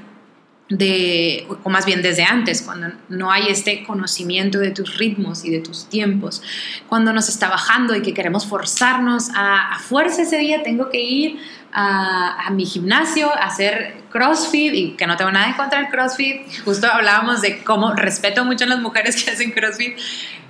de, 0.69 1.47
o 1.63 1.69
más 1.69 1.85
bien 1.85 2.01
desde 2.01 2.23
antes, 2.23 2.63
cuando 2.63 2.91
no 3.07 3.31
hay 3.31 3.47
este 3.49 3.83
conocimiento 3.83 4.59
de 4.59 4.71
tus 4.71 4.97
ritmos 4.97 5.45
y 5.45 5.51
de 5.51 5.59
tus 5.59 5.87
tiempos, 5.87 6.41
cuando 6.89 7.13
nos 7.13 7.29
está 7.29 7.49
bajando 7.49 7.95
y 7.95 8.01
que 8.01 8.13
queremos 8.13 8.45
forzarnos 8.47 9.29
a, 9.35 9.75
a 9.75 9.79
fuerza 9.79 10.23
ese 10.23 10.37
día, 10.37 10.63
tengo 10.63 10.89
que 10.89 11.01
ir 11.01 11.37
a, 11.77 12.49
mi 12.51 12.65
gimnasio 12.65 13.29
a 13.29 13.47
hacer 13.47 14.05
CrossFit 14.09 14.73
y 14.73 14.91
que 14.91 15.05
no 15.05 15.17
tengo 15.17 15.31
nada 15.31 15.47
en 15.47 15.53
contra 15.55 15.79
del 15.79 15.89
CrossFit, 15.89 16.63
justo 16.63 16.87
hablábamos 16.87 17.41
de 17.41 17.63
cómo 17.63 17.93
respeto 17.93 18.45
mucho 18.45 18.63
a 18.63 18.67
las 18.67 18.79
mujeres 18.79 19.21
que 19.21 19.31
hacen 19.33 19.51
CrossFit, 19.51 19.97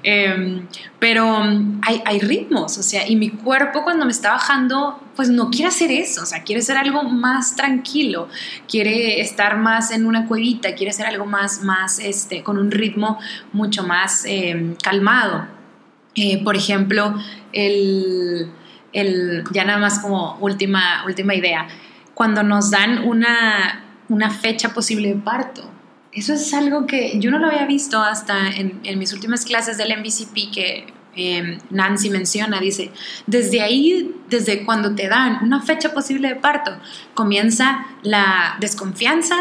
eh, 0.04 0.62
pero 1.00 1.28
hay, 1.82 2.02
hay, 2.06 2.20
ritmos, 2.20 2.78
o 2.78 2.84
sea, 2.84 3.10
y 3.10 3.16
mi 3.16 3.32
cuerpo 3.32 3.84
cuando 3.84 4.06
me 4.06 4.12
está 4.12 4.34
bajando, 4.34 5.02
pues 5.16 5.30
no 5.30 5.50
quiere 5.50 5.70
hacer 5.70 5.92
eso, 5.92 6.22
o 6.22 6.26
sea, 6.28 6.44
quiere 6.44 6.62
ser 6.62 6.78
algo 6.78 7.02
más 7.04 7.56
tranquilo, 7.56 8.30
quiere 8.70 9.20
estar 9.20 9.58
más 9.58 9.90
en 9.90 10.06
una 10.06 10.28
cuevita, 10.28 10.76
quiere 10.76 10.94
ser 10.94 11.08
algo 11.08 11.26
más, 11.26 11.64
más 11.64 11.98
este, 11.98 12.44
con 12.44 12.60
un 12.60 12.70
ritmo 12.70 13.18
mucho 13.52 13.84
más 13.84 14.26
eh, 14.26 14.76
calmado. 14.84 15.48
Eh, 16.14 16.42
por 16.44 16.56
ejemplo, 16.56 17.16
el, 17.52 18.50
el, 18.96 19.44
ya 19.52 19.66
nada 19.66 19.78
más 19.78 20.00
como 20.00 20.38
última, 20.40 21.04
última 21.06 21.36
idea, 21.36 21.68
cuando 22.14 22.44
nos 22.44 22.72
dan 22.72 23.08
una, 23.08 23.84
una 24.10 24.32
fecha 24.32 24.74
posible 24.74 25.10
de 25.10 25.16
parto, 25.16 25.70
eso 26.14 26.34
es 26.34 26.54
algo 26.54 26.88
que 26.88 27.20
yo 27.20 27.30
no 27.30 27.40
lo 27.40 27.48
había 27.48 27.66
visto 27.66 28.02
hasta 28.02 28.50
en, 28.50 28.82
mis 28.98 29.12
últimas 29.12 29.44
clases 29.44 29.78
del 29.78 30.00
MVCP 30.00 30.54
que 30.54 30.94
eh, 31.18 31.60
Nancy 31.70 32.10
menciona, 32.10 32.62
dice, 32.62 32.92
desde 33.28 33.62
ahí, 33.62 34.16
desde 34.30 34.64
cuando 34.64 34.96
te 34.96 35.10
dan 35.10 35.40
una 35.44 35.62
fecha 35.62 35.94
posible 35.94 36.30
de 36.30 36.36
parto, 36.36 36.72
comienza 37.14 37.86
la 38.02 38.56
desconfianza, 38.62 39.36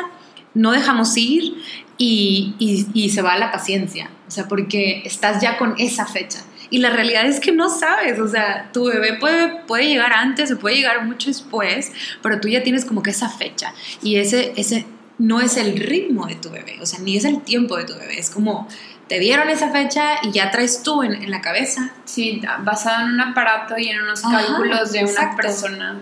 no 0.54 0.72
dejamos 0.72 1.16
ir 1.16 1.62
y, 1.96 2.54
y, 2.58 2.88
y 2.92 3.10
se 3.10 3.22
va 3.22 3.38
la 3.38 3.52
paciencia, 3.52 4.10
o 4.26 4.30
sea, 4.30 4.48
porque 4.48 5.02
estás 5.04 5.40
ya 5.40 5.58
con 5.58 5.74
esa 5.78 6.06
fecha. 6.06 6.40
Y 6.70 6.78
la 6.78 6.90
realidad 6.90 7.26
es 7.26 7.40
que 7.40 7.52
no 7.52 7.68
sabes, 7.68 8.18
o 8.18 8.28
sea, 8.28 8.70
tu 8.72 8.86
bebé 8.86 9.14
puede, 9.14 9.62
puede 9.66 9.86
llegar 9.86 10.12
antes 10.12 10.50
o 10.50 10.58
puede 10.58 10.76
llegar 10.76 11.04
mucho 11.04 11.28
después, 11.28 11.92
pero 12.22 12.40
tú 12.40 12.48
ya 12.48 12.62
tienes 12.62 12.84
como 12.84 13.02
que 13.02 13.10
esa 13.10 13.28
fecha 13.28 13.74
y 14.02 14.16
ese, 14.16 14.52
ese, 14.56 14.86
no 15.18 15.40
es 15.40 15.56
el 15.56 15.76
ritmo 15.76 16.26
de 16.26 16.34
tu 16.36 16.50
bebé, 16.50 16.78
o 16.80 16.86
sea, 16.86 16.98
ni 17.00 17.16
es 17.16 17.24
el 17.24 17.42
tiempo 17.42 17.76
de 17.76 17.84
tu 17.84 17.94
bebé, 17.94 18.18
es 18.18 18.30
como 18.30 18.68
te 19.08 19.18
dieron 19.18 19.50
esa 19.50 19.70
fecha 19.70 20.14
y 20.22 20.32
ya 20.32 20.50
traes 20.50 20.82
tú 20.82 21.02
en, 21.02 21.14
en 21.14 21.30
la 21.30 21.40
cabeza. 21.40 21.90
Sí, 22.04 22.40
basado 22.60 23.06
en 23.06 23.12
un 23.12 23.20
aparato 23.20 23.76
y 23.76 23.88
en 23.88 24.00
unos 24.00 24.24
Ajá, 24.24 24.38
cálculos 24.38 24.92
de 24.92 25.00
exacto. 25.00 25.34
una 25.34 25.36
persona. 25.36 26.00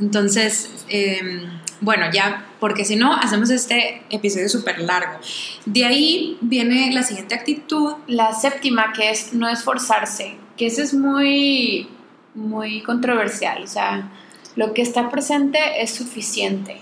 Entonces, 0.00 0.70
eh, 0.88 1.48
bueno, 1.80 2.06
ya, 2.12 2.46
porque 2.58 2.84
si 2.84 2.96
no, 2.96 3.14
hacemos 3.14 3.50
este 3.50 4.02
episodio 4.10 4.48
súper 4.48 4.80
largo. 4.80 5.18
De 5.64 5.84
ahí 5.84 6.38
viene 6.40 6.92
la 6.92 7.02
siguiente 7.02 7.34
actitud. 7.34 7.94
La 8.06 8.32
séptima, 8.32 8.92
que 8.92 9.10
es 9.10 9.32
no 9.32 9.48
esforzarse, 9.48 10.36
que 10.56 10.66
eso 10.66 10.82
es 10.82 10.94
muy, 10.94 11.88
muy 12.34 12.82
controversial, 12.82 13.62
o 13.62 13.66
sea, 13.66 14.10
lo 14.54 14.72
que 14.72 14.82
está 14.82 15.10
presente 15.10 15.58
es 15.82 15.90
suficiente 15.90 16.80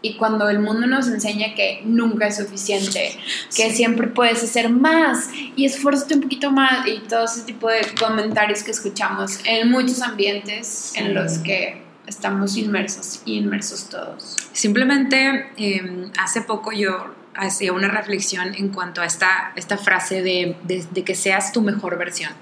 y 0.00 0.14
cuando 0.14 0.48
el 0.48 0.60
mundo 0.60 0.86
nos 0.86 1.08
enseña 1.08 1.54
que 1.54 1.80
nunca 1.84 2.28
es 2.28 2.36
suficiente, 2.36 3.18
que 3.54 3.70
sí. 3.70 3.76
siempre 3.76 4.06
puedes 4.08 4.42
hacer 4.42 4.68
más 4.68 5.30
y 5.56 5.64
esfuérzate 5.64 6.14
un 6.14 6.20
poquito 6.20 6.50
más 6.50 6.86
y 6.86 7.00
todo 7.00 7.24
ese 7.24 7.42
tipo 7.42 7.68
de 7.68 7.80
comentarios 7.98 8.62
que 8.62 8.70
escuchamos 8.70 9.40
en 9.44 9.70
muchos 9.70 10.00
ambientes 10.02 10.92
sí. 10.92 11.00
en 11.00 11.14
los 11.14 11.38
que 11.38 11.87
estamos 12.08 12.56
inmersos 12.56 13.22
y 13.24 13.36
inmersos 13.38 13.88
todos. 13.88 14.36
Simplemente 14.52 15.50
eh, 15.56 16.10
hace 16.18 16.40
poco 16.42 16.72
yo 16.72 17.14
hacía 17.34 17.72
una 17.72 17.88
reflexión 17.88 18.54
en 18.54 18.70
cuanto 18.70 19.00
a 19.00 19.06
esta, 19.06 19.52
esta 19.54 19.78
frase 19.78 20.22
de, 20.22 20.56
de, 20.64 20.84
de 20.90 21.04
que 21.04 21.14
seas 21.14 21.52
tu 21.52 21.62
mejor 21.62 21.98
versión. 21.98 22.32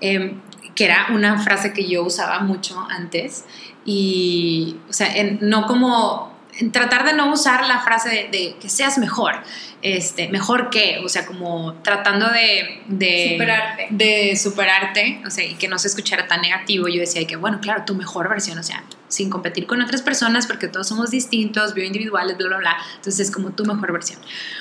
Eh, 0.00 0.34
que 0.74 0.84
era 0.84 1.08
una 1.10 1.38
frase 1.42 1.72
que 1.72 1.88
yo 1.88 2.04
usaba 2.04 2.40
mucho 2.40 2.80
antes 2.88 3.44
y, 3.84 4.76
o 4.88 4.92
sea, 4.92 5.14
en, 5.16 5.38
no 5.42 5.66
como, 5.66 6.29
tratar 6.72 7.04
de 7.04 7.12
no 7.12 7.32
usar 7.32 7.66
la 7.66 7.80
frase 7.80 8.08
de, 8.08 8.28
de, 8.28 8.56
que 8.60 8.68
seas 8.68 8.98
mejor, 8.98 9.36
este, 9.82 10.28
mejor 10.28 10.68
que, 10.70 11.00
o 11.04 11.08
sea, 11.08 11.26
como 11.26 11.74
tratando 11.82 12.28
de, 12.28 12.82
de, 12.88 13.30
superarte. 13.32 13.86
de 13.90 14.36
superarte, 14.36 15.22
o 15.26 15.30
sea, 15.30 15.44
y 15.44 15.54
que 15.54 15.68
no 15.68 15.78
se 15.78 15.88
escuchara 15.88 16.26
tan 16.26 16.42
negativo, 16.42 16.88
yo 16.88 17.00
decía 17.00 17.26
que, 17.26 17.36
bueno, 17.36 17.60
claro, 17.60 17.84
tu 17.86 17.94
mejor 17.94 18.28
versión, 18.28 18.58
o 18.58 18.62
sea, 18.62 18.84
sin 19.08 19.30
competir 19.30 19.66
con 19.66 19.80
otras 19.80 20.02
personas, 20.02 20.46
porque 20.46 20.68
todos 20.68 20.86
somos 20.86 21.10
distintos, 21.10 21.74
bioindividuales, 21.74 22.36
bla, 22.36 22.48
bla, 22.48 22.58
bla, 22.58 22.76
entonces 22.96 23.28
es 23.28 23.30
como 23.34 23.50
tu 23.50 23.64
mejor 23.64 23.92
versión. 23.92 24.20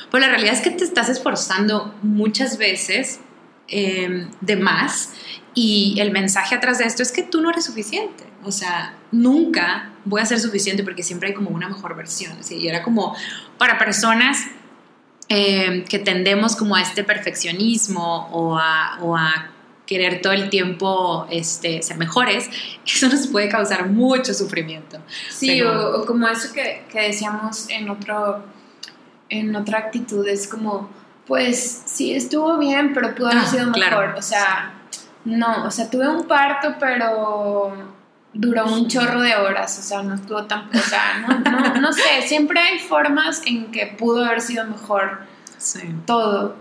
Pues 0.09 0.21
la 0.21 0.29
realidad 0.29 0.53
es 0.53 0.61
que 0.61 0.71
te 0.71 0.83
estás 0.83 1.09
esforzando 1.09 1.93
muchas 2.01 2.57
veces 2.57 3.19
eh, 3.67 4.27
de 4.41 4.55
más, 4.55 5.13
y 5.61 5.99
el 5.99 6.11
mensaje 6.11 6.55
atrás 6.55 6.77
de 6.77 6.85
esto 6.85 7.03
es 7.03 7.11
que 7.11 7.21
tú 7.21 7.41
no 7.41 7.49
eres 7.49 7.65
suficiente. 7.65 8.23
O 8.45 8.51
sea, 8.51 8.95
nunca 9.11 9.91
voy 10.05 10.21
a 10.21 10.25
ser 10.25 10.39
suficiente 10.39 10.83
porque 10.83 11.03
siempre 11.03 11.27
hay 11.27 11.33
como 11.33 11.49
una 11.49 11.67
mejor 11.67 11.97
versión. 11.97 12.41
¿sí? 12.41 12.55
Y 12.55 12.69
era 12.69 12.81
como 12.81 13.13
para 13.57 13.77
personas 13.77 14.45
eh, 15.27 15.83
que 15.89 15.99
tendemos 15.99 16.55
como 16.55 16.77
a 16.77 16.81
este 16.81 17.03
perfeccionismo 17.03 18.29
o 18.31 18.57
a, 18.57 18.99
o 19.01 19.17
a 19.17 19.51
querer 19.85 20.21
todo 20.21 20.31
el 20.31 20.49
tiempo 20.49 21.27
este, 21.29 21.81
ser 21.81 21.97
mejores, 21.97 22.49
eso 22.85 23.09
nos 23.09 23.27
puede 23.27 23.49
causar 23.49 23.89
mucho 23.89 24.33
sufrimiento. 24.33 24.99
Sí, 25.29 25.47
Pero, 25.57 25.97
o, 25.97 26.01
o, 26.03 26.05
como 26.05 26.25
eso 26.29 26.53
que, 26.53 26.85
que, 26.89 27.01
decíamos 27.01 27.67
en, 27.69 27.89
otro, 27.89 28.45
en 29.27 29.53
otra 29.57 29.79
actitud, 29.79 30.25
es 30.25 30.47
como, 30.47 30.89
pues 31.27 31.83
sí, 31.85 32.13
estuvo 32.13 32.57
bien, 32.57 32.93
pero 32.93 33.13
pudo 33.13 33.27
haber 33.27 33.39
ah, 33.39 33.47
sido 33.47 33.65
mejor. 33.65 33.73
Claro. 33.73 34.17
O 34.17 34.21
sea, 34.21 34.78
no, 35.29 35.65
o 35.65 35.71
sea, 35.71 35.89
tuve 35.89 36.07
un 36.07 36.27
parto, 36.27 36.75
pero 36.79 37.73
duró 38.33 38.65
un 38.65 38.87
chorro 38.87 39.21
de 39.21 39.35
horas, 39.35 39.79
o 39.79 39.81
sea, 39.81 40.03
no 40.03 40.15
estuvo 40.15 40.43
tan, 40.45 40.69
o 40.73 40.79
sea, 40.79 41.25
no, 41.27 41.39
no, 41.39 41.81
no 41.81 41.93
sé, 41.93 42.21
siempre 42.25 42.59
hay 42.59 42.79
formas 42.79 43.41
en 43.45 43.71
que 43.71 43.87
pudo 43.87 44.25
haber 44.25 44.41
sido 44.41 44.65
mejor 44.65 45.21
sí. 45.57 45.81
todo. 46.05 46.55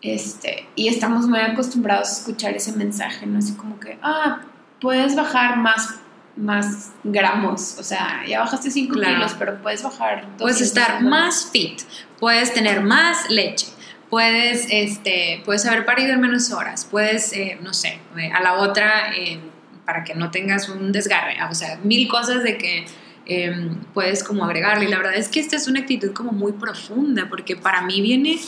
Este, 0.00 0.68
y 0.74 0.88
estamos 0.88 1.28
muy 1.28 1.38
acostumbrados 1.38 2.08
a 2.08 2.12
escuchar 2.12 2.54
ese 2.54 2.72
mensaje, 2.72 3.24
¿no? 3.24 3.38
Así 3.38 3.54
como 3.54 3.78
que, 3.78 3.98
ah, 4.02 4.40
puedes 4.80 5.14
bajar 5.14 5.56
más, 5.58 6.00
más 6.36 6.90
gramos, 7.04 7.76
o 7.78 7.84
sea, 7.84 8.22
ya 8.26 8.40
bajaste 8.40 8.70
5 8.70 8.92
claro. 8.92 9.14
kilos, 9.14 9.36
pero 9.38 9.62
puedes 9.62 9.82
bajar. 9.84 10.26
Puedes 10.38 10.60
estar 10.60 10.88
gramos. 10.88 11.10
más 11.10 11.50
fit, 11.52 11.82
puedes 12.18 12.52
tener 12.52 12.82
más 12.82 13.30
leche, 13.30 13.68
puedes, 14.12 14.66
este, 14.68 15.40
puedes 15.42 15.64
haber 15.64 15.86
parido 15.86 16.12
en 16.12 16.20
menos 16.20 16.52
horas, 16.52 16.84
puedes, 16.84 17.32
eh, 17.32 17.56
no 17.62 17.72
sé, 17.72 17.98
a 18.34 18.42
la 18.42 18.58
otra, 18.58 19.10
eh, 19.16 19.40
para 19.86 20.04
que 20.04 20.14
no 20.14 20.30
tengas 20.30 20.68
un 20.68 20.92
desgarre, 20.92 21.42
o 21.50 21.54
sea, 21.54 21.78
mil 21.82 22.06
cosas 22.08 22.42
de 22.42 22.58
que 22.58 22.84
eh, 23.24 23.70
puedes 23.94 24.22
como 24.22 24.44
agregarle. 24.44 24.84
Y 24.84 24.88
la 24.88 24.98
verdad 24.98 25.14
es 25.14 25.28
que 25.28 25.40
esta 25.40 25.56
es 25.56 25.66
una 25.66 25.80
actitud 25.80 26.12
como 26.12 26.30
muy 26.30 26.52
profunda, 26.52 27.30
porque 27.30 27.56
para 27.56 27.80
mí 27.80 28.02
viene, 28.02 28.38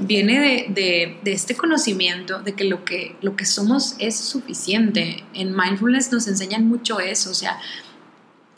viene 0.00 0.40
de, 0.40 0.66
de, 0.70 1.18
de, 1.22 1.32
este 1.32 1.54
conocimiento 1.54 2.40
de 2.40 2.54
que 2.54 2.64
lo, 2.64 2.84
que 2.84 3.14
lo 3.22 3.36
que 3.36 3.44
somos 3.44 3.94
es 4.00 4.18
suficiente. 4.18 5.22
En 5.34 5.56
mindfulness 5.56 6.10
nos 6.10 6.26
enseñan 6.26 6.66
mucho 6.66 6.98
eso, 6.98 7.30
o 7.30 7.34
sea, 7.34 7.60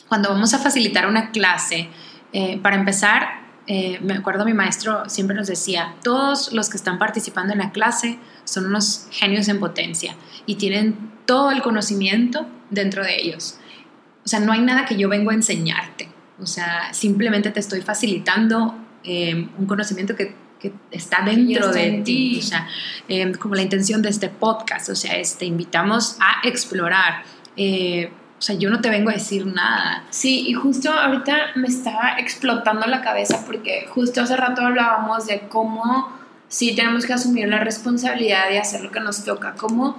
cuando 0.09 0.31
vamos 0.31 0.55
a 0.55 0.59
facilitar 0.59 1.07
una 1.09 1.31
clase, 1.31 1.91
eh, 2.33 2.59
para 2.63 2.77
empezar, 2.77 3.48
eh, 3.69 4.01
me 4.03 4.15
acuerdo 4.15 4.47
mi 4.47 4.55
maestro 4.55 5.09
siempre 5.09 5.37
nos 5.37 5.47
decía, 5.47 5.95
todos 6.03 6.53
los 6.53 6.71
que 6.71 6.79
están 6.79 6.99
participando 6.99 7.53
en 7.53 7.59
la 7.59 7.71
clase 7.71 8.19
son 8.45 8.65
unos 8.65 9.07
genios 9.11 9.47
en 9.49 9.61
potencia 9.61 10.17
y 10.47 10.55
tienen 10.55 11.13
todo 11.27 11.51
el 11.51 11.61
conocimiento 11.61 12.47
dentro 12.71 13.05
de 13.05 13.21
ellos. 13.21 13.59
O 14.25 14.29
sea, 14.29 14.41
no 14.41 14.53
hay 14.53 14.63
nada 14.63 14.87
que 14.87 14.97
yo 14.97 15.11
vengo 15.11 15.31
a 15.31 15.35
enseñarte. 15.35 16.09
O 16.41 16.47
sea, 16.47 16.93
simplemente 16.95 17.51
te 17.51 17.61
estoy 17.61 17.83
facilitando 17.83 18.75
eh, 19.05 19.49
un 19.59 19.67
conocimiento 19.67 20.17
que, 20.17 20.35
que, 20.59 20.73
está 20.91 21.23
dentro 21.23 21.71
de 21.71 22.03
ti. 22.03 22.03
ti. 22.05 22.39
O 22.39 22.43
sea, 22.43 22.69
eh, 23.09 23.33
como 23.33 23.55
la 23.55 23.63
intención 23.63 24.01
de 24.01 24.09
este 24.09 24.29
podcast. 24.29 24.89
O 24.89 24.95
sea, 24.95 25.13
te 25.13 25.21
este, 25.21 25.45
invitamos 25.45 26.17
a 26.21 26.47
explorar. 26.49 27.23
Eh, 27.57 28.11
o 28.39 28.43
sea, 28.43 28.55
yo 28.55 28.71
no 28.71 28.81
te 28.81 28.89
vengo 28.89 29.11
a 29.11 29.15
decir 29.15 29.47
nada. 29.47 30.05
Sí, 30.11 30.45
y 30.47 30.55
justo 30.55 30.93
ahorita 30.93 31.37
me 31.57 31.67
estaba 31.67 32.19
explotando 32.19 32.87
la 32.87 33.01
cabeza 33.01 33.45
porque 33.45 33.87
justo 33.89 34.23
hace 34.23 34.37
rato 34.37 34.63
hablábamos 34.63 35.27
de 35.27 35.41
cómo 35.49 36.13
sí 36.47 36.77
tenemos 36.77 37.05
que 37.05 37.15
asumir 37.15 37.49
la 37.49 37.59
responsabilidad 37.59 38.49
de 38.49 38.61
hacer 38.61 38.83
lo 38.83 38.93
que 38.93 39.01
nos 39.01 39.25
toca, 39.25 39.55
como 39.55 39.97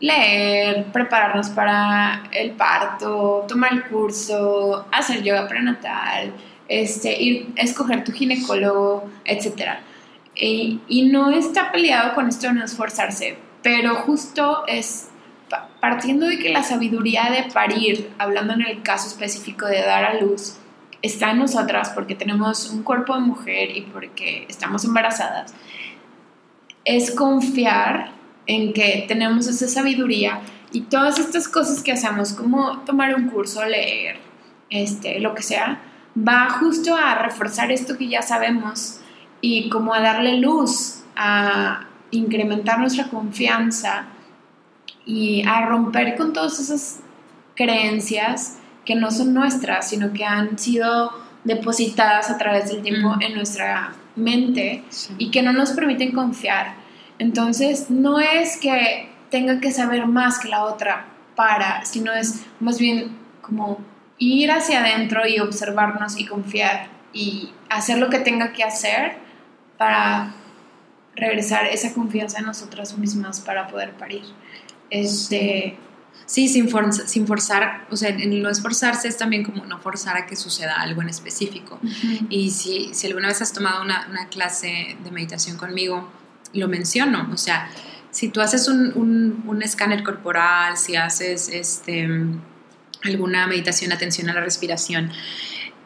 leer, 0.00 0.86
prepararnos 0.86 1.50
para 1.50 2.24
el 2.32 2.50
parto, 2.50 3.44
tomar 3.46 3.72
el 3.72 3.84
curso, 3.84 4.88
hacer 4.90 5.22
yoga 5.22 5.46
prenatal, 5.46 6.32
este, 6.66 7.22
ir 7.22 7.52
escoger 7.54 8.02
tu 8.02 8.10
ginecólogo, 8.10 9.08
etc. 9.24 9.74
Y, 10.34 10.80
y 10.88 11.06
no 11.06 11.30
está 11.30 11.70
peleado 11.70 12.14
con 12.16 12.28
esto 12.28 12.48
de 12.48 12.54
no 12.54 12.64
esforzarse, 12.64 13.38
pero 13.62 13.94
justo 13.94 14.64
es 14.66 15.11
partiendo 15.82 16.28
de 16.28 16.38
que 16.38 16.50
la 16.50 16.62
sabiduría 16.62 17.28
de 17.32 17.52
parir, 17.52 18.12
hablando 18.16 18.52
en 18.52 18.60
el 18.60 18.82
caso 18.82 19.08
específico 19.08 19.66
de 19.66 19.82
dar 19.82 20.04
a 20.04 20.20
luz, 20.20 20.54
está 21.02 21.32
en 21.32 21.40
nosotras 21.40 21.90
porque 21.90 22.14
tenemos 22.14 22.70
un 22.70 22.84
cuerpo 22.84 23.16
de 23.16 23.22
mujer 23.22 23.76
y 23.76 23.80
porque 23.80 24.46
estamos 24.48 24.84
embarazadas, 24.84 25.52
es 26.84 27.10
confiar 27.10 28.12
en 28.46 28.72
que 28.72 29.06
tenemos 29.08 29.48
esa 29.48 29.66
sabiduría 29.66 30.42
y 30.70 30.82
todas 30.82 31.18
estas 31.18 31.48
cosas 31.48 31.82
que 31.82 31.90
hacemos, 31.90 32.32
como 32.32 32.78
tomar 32.82 33.16
un 33.16 33.28
curso, 33.28 33.64
leer, 33.64 34.18
este, 34.70 35.18
lo 35.18 35.34
que 35.34 35.42
sea, 35.42 35.82
va 36.16 36.48
justo 36.60 36.94
a 36.94 37.16
reforzar 37.16 37.72
esto 37.72 37.98
que 37.98 38.06
ya 38.06 38.22
sabemos 38.22 39.00
y 39.40 39.68
como 39.68 39.94
a 39.94 40.00
darle 40.00 40.38
luz, 40.38 41.02
a 41.16 41.88
incrementar 42.12 42.78
nuestra 42.78 43.08
confianza 43.08 44.11
y 45.04 45.44
a 45.46 45.66
romper 45.66 46.16
con 46.16 46.32
todas 46.32 46.58
esas 46.60 47.00
creencias 47.54 48.58
que 48.84 48.94
no 48.94 49.10
son 49.10 49.34
nuestras, 49.34 49.88
sino 49.88 50.12
que 50.12 50.24
han 50.24 50.58
sido 50.58 51.10
depositadas 51.44 52.30
a 52.30 52.38
través 52.38 52.68
del 52.68 52.82
tiempo 52.82 53.16
en 53.20 53.34
nuestra 53.34 53.94
mente 54.16 54.84
y 55.18 55.30
que 55.30 55.42
no 55.42 55.52
nos 55.52 55.72
permiten 55.72 56.12
confiar. 56.12 56.74
Entonces, 57.18 57.90
no 57.90 58.20
es 58.20 58.56
que 58.56 59.08
tenga 59.30 59.60
que 59.60 59.70
saber 59.70 60.06
más 60.06 60.38
que 60.38 60.48
la 60.48 60.64
otra 60.64 61.06
para, 61.34 61.84
sino 61.84 62.12
es 62.12 62.44
más 62.60 62.78
bien 62.78 63.16
como 63.40 63.78
ir 64.18 64.50
hacia 64.50 64.80
adentro 64.80 65.26
y 65.26 65.40
observarnos 65.40 66.18
y 66.18 66.26
confiar 66.26 66.88
y 67.12 67.50
hacer 67.68 67.98
lo 67.98 68.08
que 68.08 68.18
tenga 68.18 68.52
que 68.52 68.62
hacer 68.62 69.16
para 69.78 70.34
regresar 71.16 71.66
esa 71.66 71.92
confianza 71.92 72.38
en 72.38 72.46
nosotras 72.46 72.96
mismas 72.98 73.40
para 73.40 73.66
poder 73.68 73.92
parir. 73.92 74.22
Este, 74.92 75.78
Sí, 76.32 76.48
sin, 76.48 76.70
sin 76.92 77.26
forzar, 77.26 77.86
o 77.90 77.96
sea, 77.96 78.08
el 78.08 78.42
no 78.42 78.48
esforzarse 78.48 79.06
es 79.06 79.18
también 79.18 79.42
como 79.42 79.66
no 79.66 79.78
forzar 79.80 80.16
a 80.16 80.24
que 80.24 80.34
suceda 80.34 80.80
algo 80.80 81.02
en 81.02 81.08
específico. 81.10 81.78
Y 82.30 82.50
si, 82.50 82.94
si, 82.94 83.06
alguna 83.08 83.28
vez 83.28 83.42
has 83.42 83.52
tomado 83.52 83.82
una, 83.82 84.06
una, 84.08 84.28
clase 84.28 84.96
de 85.02 85.10
meditación 85.10 85.58
conmigo, 85.58 86.10
lo 86.54 86.68
menciono, 86.68 87.28
o 87.32 87.36
sea, 87.36 87.68
si 88.10 88.28
tú 88.28 88.40
haces 88.40 88.68
un, 88.68 88.92
un, 88.94 89.42
un 89.46 89.62
escáner 89.62 90.02
corporal, 90.02 90.78
si 90.78 90.96
haces 90.96 91.48
este, 91.48 92.08
alguna 93.04 93.46
meditación, 93.46 93.92
atención 93.92 94.30
a 94.30 94.34
la 94.34 94.40
respiración, 94.40 95.10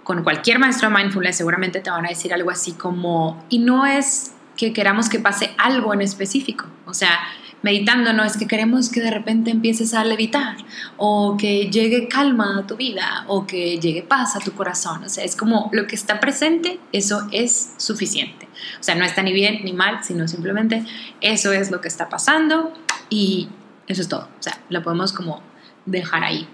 con 0.04 0.22
cualquier 0.22 0.60
maestro 0.60 0.90
de 0.90 0.96
mindfulness 0.96 1.36
seguramente 1.36 1.80
te 1.80 1.90
van 1.90 2.04
a 2.06 2.10
decir 2.10 2.32
algo 2.32 2.50
así 2.50 2.72
como, 2.72 3.44
y 3.48 3.58
no 3.58 3.86
es 3.86 4.32
que 4.56 4.72
queramos 4.72 5.08
que 5.08 5.18
pase 5.18 5.54
algo 5.58 5.92
en 5.92 6.02
específico, 6.02 6.66
o 6.84 6.94
sea, 6.94 7.18
meditando 7.62 8.12
no 8.12 8.24
es 8.24 8.36
que 8.36 8.46
queremos 8.46 8.90
que 8.90 9.00
de 9.00 9.10
repente 9.10 9.50
empieces 9.50 9.94
a 9.94 10.04
levitar 10.04 10.56
o 10.96 11.36
que 11.36 11.70
llegue 11.70 12.08
calma 12.08 12.60
a 12.60 12.66
tu 12.66 12.76
vida 12.76 13.24
o 13.28 13.46
que 13.46 13.78
llegue 13.78 14.02
paz 14.02 14.36
a 14.36 14.40
tu 14.40 14.52
corazón. 14.52 15.04
O 15.04 15.08
sea, 15.08 15.24
es 15.24 15.36
como 15.36 15.68
lo 15.72 15.86
que 15.86 15.96
está 15.96 16.20
presente, 16.20 16.78
eso 16.92 17.26
es 17.32 17.74
suficiente. 17.76 18.48
O 18.80 18.82
sea, 18.82 18.94
no 18.94 19.04
está 19.04 19.22
ni 19.22 19.32
bien 19.32 19.64
ni 19.64 19.72
mal, 19.72 20.04
sino 20.04 20.28
simplemente 20.28 20.84
eso 21.20 21.52
es 21.52 21.70
lo 21.70 21.80
que 21.80 21.88
está 21.88 22.08
pasando 22.08 22.72
y 23.10 23.48
eso 23.86 24.02
es 24.02 24.08
todo. 24.08 24.28
O 24.38 24.42
sea, 24.42 24.60
lo 24.68 24.82
podemos 24.82 25.12
como 25.12 25.42
dejar 25.86 26.24
ahí. 26.24 26.46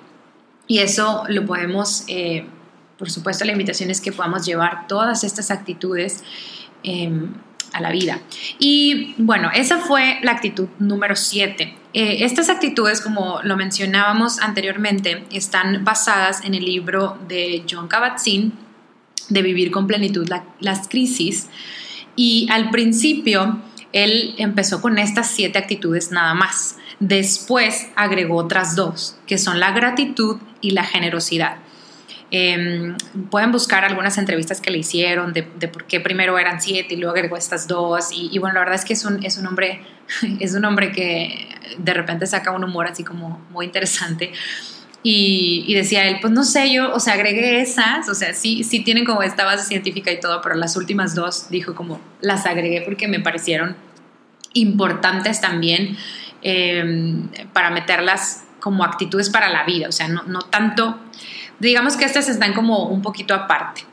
Y 0.67 0.79
eso 0.79 1.25
lo 1.29 1.45
podemos, 1.45 2.05
eh, 2.09 2.47
por 2.97 3.11
supuesto, 3.11 3.45
la 3.45 3.53
invitación 3.53 3.91
es 3.91 4.01
que 4.01 4.13
podamos 4.13 4.47
llevar 4.47 4.87
todas 4.87 5.25
estas 5.25 5.51
actitudes. 5.51 6.23
Eh, 6.85 7.11
a 7.73 7.81
la 7.81 7.91
vida. 7.91 8.21
Y 8.59 9.15
bueno, 9.19 9.51
esa 9.55 9.79
fue 9.79 10.19
la 10.23 10.33
actitud 10.33 10.69
número 10.79 11.17
7. 11.17 11.75
Eh, 11.95 12.25
estas 12.25 12.49
actitudes, 12.49 13.01
como 13.01 13.41
lo 13.43 13.57
mencionábamos 13.57 14.41
anteriormente, 14.41 15.25
están 15.31 15.85
basadas 15.85 16.45
en 16.45 16.55
el 16.55 16.65
libro 16.65 17.19
de 17.29 17.65
John 17.71 17.89
Kabat-Zinn, 17.89 18.53
de 19.29 19.43
Vivir 19.43 19.71
con 19.71 19.87
Plenitud 19.87 20.29
las 20.61 20.89
Crisis. 20.89 21.49
Y 22.17 22.49
al 22.51 22.71
principio, 22.71 23.61
él 23.93 24.35
empezó 24.39 24.81
con 24.81 24.99
estas 24.99 25.31
siete 25.31 25.59
actitudes 25.59 26.11
nada 26.11 26.35
más. 26.35 26.77
Después 26.99 27.89
agregó 27.97 28.37
otras 28.37 28.77
dos, 28.77 29.17
que 29.27 29.39
son 29.39 29.61
la 29.61 29.73
gratitud 29.73 30.39
y 30.61 30.71
la 30.71 30.85
generosidad. 30.85 31.57
Em, 32.35 32.97
pueden 33.31 33.53
buscar 33.53 33.85
algunas 33.85 34.17
entrevistas 34.17 34.63
que 34.63 34.71
le 34.71 34.79
hicieron 34.79 35.35
de, 35.35 35.43
por 35.43 35.85
qué 35.85 36.01
primero 36.01 36.39
eran 36.39 36.63
siete 36.63 36.95
y 36.95 36.97
luego 36.97 37.15
agregó 37.15 37.37
estas 37.37 37.69
dos. 37.69 38.09
Y, 38.11 38.39
bueno, 38.39 38.55
la 38.55 38.61
verdad 38.61 38.77
es 38.77 38.87
que 38.87 38.95
es 38.95 39.05
un, 39.05 39.23
es 39.23 39.37
un 39.37 39.47
hombre 39.47 39.83
es 40.41 40.55
un 40.55 40.65
hombre 40.65 40.93
que 40.93 41.49
de 41.77 41.95
repente 41.95 42.27
saca 42.27 42.51
un 42.51 42.65
humor 42.65 42.87
así 42.87 43.05
como 43.05 43.45
muy 43.51 43.67
interesante. 43.67 44.33
Y, 45.03 45.75
decía 45.75 46.09
él, 46.09 46.19
pues 46.23 46.33
no 46.33 46.43
sé, 46.45 46.73
yo, 46.73 46.95
o 46.95 47.01
sea, 47.01 47.15
agregué 47.15 47.61
esas, 47.61 48.09
o 48.09 48.15
sea, 48.15 48.33
sí, 48.33 48.65
sí 48.65 48.81
tienen 48.81 49.05
como 49.05 49.23
esta 49.23 49.45
base 49.45 49.67
científica 49.67 50.11
y 50.11 50.19
todo, 50.19 50.41
pero 50.41 50.55
las 50.55 50.77
últimas 50.77 51.15
dos 51.15 51.51
dijo 51.51 51.75
como 51.75 52.01
las 52.21 52.47
agregué 52.47 52.81
porque 52.83 53.09
me 53.09 53.19
parecieron 53.21 53.77
importantes 54.55 55.41
también 55.41 55.99
em, 56.41 57.29
para 57.53 57.71
meterlas 57.71 58.45
como 58.61 58.85
actitudes 58.85 59.29
para 59.29 59.49
la 59.51 59.65
vida, 59.65 59.89
o 59.89 59.93
sea, 59.93 60.07
no, 60.07 60.23
no 60.23 60.43
tanto 60.43 61.01
digamos 61.59 61.97
que 61.97 62.05
estas 62.05 62.29
están 62.29 62.53
como 62.53 62.87
un 62.87 63.03
poquito 63.03 63.35
aparte. 63.35 63.85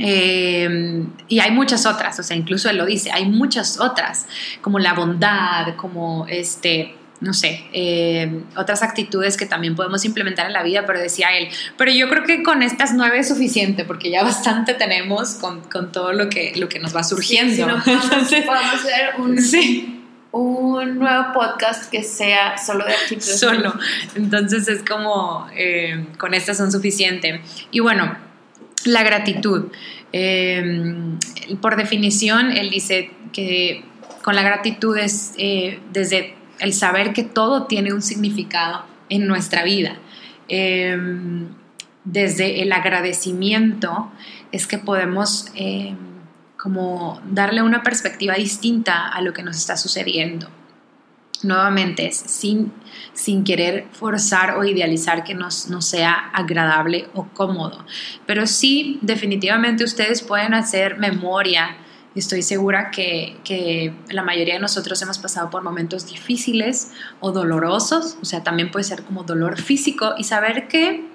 Eh, 0.00 1.04
y 1.28 1.40
hay 1.40 1.50
muchas 1.50 1.86
otras, 1.86 2.18
o 2.20 2.22
sea, 2.22 2.36
incluso 2.36 2.70
él 2.70 2.76
lo 2.76 2.86
dice, 2.86 3.10
hay 3.10 3.26
muchas 3.26 3.80
otras, 3.80 4.26
como 4.60 4.78
la 4.78 4.94
bondad, 4.94 5.74
como 5.76 6.26
este, 6.28 6.94
no 7.20 7.34
sé, 7.34 7.64
eh, 7.72 8.44
otras 8.56 8.82
actitudes 8.82 9.36
que 9.36 9.46
también 9.46 9.74
podemos 9.74 10.04
implementar 10.04 10.46
en 10.46 10.52
la 10.52 10.62
vida, 10.62 10.84
pero 10.86 11.00
decía 11.00 11.28
él, 11.36 11.48
pero 11.76 11.90
yo 11.90 12.08
creo 12.08 12.22
que 12.24 12.42
con 12.44 12.62
estas 12.62 12.94
nueve 12.94 13.18
es 13.18 13.28
suficiente, 13.28 13.84
porque 13.84 14.10
ya 14.10 14.22
bastante 14.24 14.74
tenemos 14.74 15.34
con, 15.34 15.62
con 15.62 15.90
todo 15.90 16.12
lo 16.12 16.28
que, 16.28 16.52
lo 16.56 16.68
que 16.68 16.78
nos 16.78 16.94
va 16.94 17.02
surgiendo. 17.02 17.54
Sí, 17.54 17.62
no 17.62 17.78
podemos, 17.84 18.04
hacer 18.74 19.14
un... 19.18 19.38
Sí 19.40 19.97
un 20.30 20.98
nuevo 20.98 21.32
podcast 21.32 21.90
que 21.90 22.02
sea 22.02 22.58
solo 22.58 22.84
de 22.84 22.92
actitudes. 22.92 23.40
Solo. 23.40 23.74
Entonces 24.14 24.68
es 24.68 24.82
como, 24.82 25.48
eh, 25.54 26.06
con 26.18 26.34
estas 26.34 26.56
son 26.56 26.70
suficiente. 26.70 27.40
Y 27.70 27.80
bueno, 27.80 28.16
la 28.84 29.02
gratitud. 29.02 29.66
Eh, 30.12 31.16
por 31.60 31.76
definición, 31.76 32.52
él 32.52 32.70
dice 32.70 33.10
que 33.32 33.84
con 34.22 34.34
la 34.34 34.42
gratitud 34.42 34.96
es 34.96 35.32
eh, 35.38 35.80
desde 35.92 36.34
el 36.60 36.72
saber 36.72 37.12
que 37.12 37.22
todo 37.22 37.66
tiene 37.66 37.92
un 37.92 38.02
significado 38.02 38.84
en 39.08 39.26
nuestra 39.26 39.62
vida. 39.64 39.96
desde 42.04 42.62
el 42.62 42.72
agradecimiento 42.72 44.10
es 44.50 44.66
que 44.66 44.78
podemos 44.78 45.52
como 46.58 47.20
darle 47.30 47.62
una 47.62 47.82
perspectiva 47.82 48.34
distinta 48.34 49.08
a 49.08 49.22
lo 49.22 49.32
que 49.32 49.42
nos 49.42 49.56
está 49.56 49.76
sucediendo. 49.76 50.48
Nuevamente, 51.44 52.10
sin, 52.10 52.72
sin 53.12 53.44
querer 53.44 53.86
forzar 53.92 54.58
o 54.58 54.64
idealizar 54.64 55.22
que 55.22 55.34
nos, 55.34 55.70
no 55.70 55.80
sea 55.80 56.30
agradable 56.34 57.08
o 57.14 57.28
cómodo, 57.28 57.86
pero 58.26 58.44
sí 58.48 58.98
definitivamente 59.02 59.84
ustedes 59.84 60.22
pueden 60.22 60.52
hacer 60.52 60.98
memoria. 60.98 61.76
Estoy 62.16 62.42
segura 62.42 62.90
que, 62.90 63.36
que 63.44 63.94
la 64.10 64.24
mayoría 64.24 64.54
de 64.54 64.60
nosotros 64.60 65.00
hemos 65.00 65.20
pasado 65.20 65.48
por 65.48 65.62
momentos 65.62 66.08
difíciles 66.08 66.90
o 67.20 67.30
dolorosos, 67.30 68.16
o 68.20 68.24
sea, 68.24 68.42
también 68.42 68.72
puede 68.72 68.82
ser 68.82 69.04
como 69.04 69.22
dolor 69.22 69.60
físico 69.60 70.14
y 70.18 70.24
saber 70.24 70.66
que, 70.66 71.06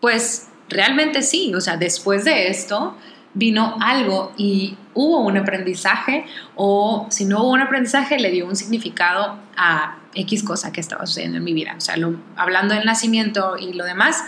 pues, 0.00 0.48
realmente 0.70 1.20
sí, 1.20 1.54
o 1.54 1.60
sea, 1.60 1.76
después 1.76 2.24
de 2.24 2.48
esto, 2.48 2.96
vino 3.34 3.76
algo 3.80 4.32
y 4.38 4.78
hubo 4.96 5.20
un 5.20 5.36
aprendizaje 5.36 6.24
o 6.56 7.06
si 7.10 7.26
no 7.26 7.42
hubo 7.42 7.50
un 7.50 7.60
aprendizaje 7.60 8.18
le 8.18 8.30
dio 8.30 8.46
un 8.46 8.56
significado 8.56 9.38
a 9.56 9.98
X 10.14 10.42
cosa 10.42 10.72
que 10.72 10.80
estaba 10.80 11.06
sucediendo 11.06 11.38
en 11.38 11.44
mi 11.44 11.52
vida. 11.52 11.74
O 11.76 11.80
sea, 11.80 11.94
hablando 12.36 12.74
del 12.74 12.84
nacimiento 12.84 13.56
y 13.58 13.74
lo 13.74 13.84
demás, 13.84 14.24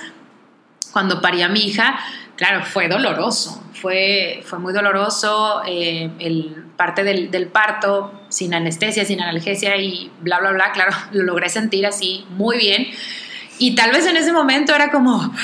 cuando 0.92 1.20
parí 1.20 1.42
a 1.42 1.48
mi 1.48 1.61
hija, 1.61 1.98
claro, 2.37 2.64
fue 2.64 2.88
doloroso, 2.88 3.62
fue, 3.72 4.42
fue 4.44 4.59
muy 4.59 4.72
doloroso 4.72 5.62
eh, 5.66 6.11
el 6.18 6.64
parte 6.76 7.02
del, 7.02 7.31
del, 7.31 7.48
parto, 7.48 8.12
sin 8.28 8.54
anestesia, 8.54 9.04
sin 9.04 9.20
analgesia 9.20 9.76
y 9.76 10.12
bla, 10.20 10.38
bla, 10.38 10.52
bla, 10.52 10.72
claro, 10.72 10.92
lo 11.12 11.24
logré 11.24 11.48
sentir 11.48 11.87
así 11.87 12.24
muy 12.31 12.57
bien. 12.59 12.87
Y 13.59 13.74
tal 13.74 13.90
vez 13.90 14.07
en 14.07 14.16
ese 14.16 14.33
momento 14.33 14.72
era 14.72 14.90
como, 14.90 15.35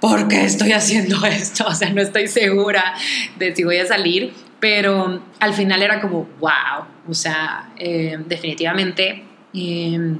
¿por 0.00 0.26
qué 0.26 0.44
estoy 0.44 0.72
haciendo 0.72 1.24
esto? 1.26 1.66
O 1.66 1.74
sea, 1.74 1.90
no 1.90 2.02
estoy 2.02 2.26
segura 2.26 2.94
de 3.36 3.54
si 3.54 3.62
voy 3.62 3.78
a 3.78 3.86
salir, 3.86 4.32
pero 4.62 5.20
al 5.40 5.54
final 5.54 5.82
era 5.82 6.00
como, 6.00 6.28
wow, 6.38 6.86
o 7.08 7.14
sea, 7.14 7.72
eh, 7.76 8.16
definitivamente 8.28 9.24
eh, 9.52 10.16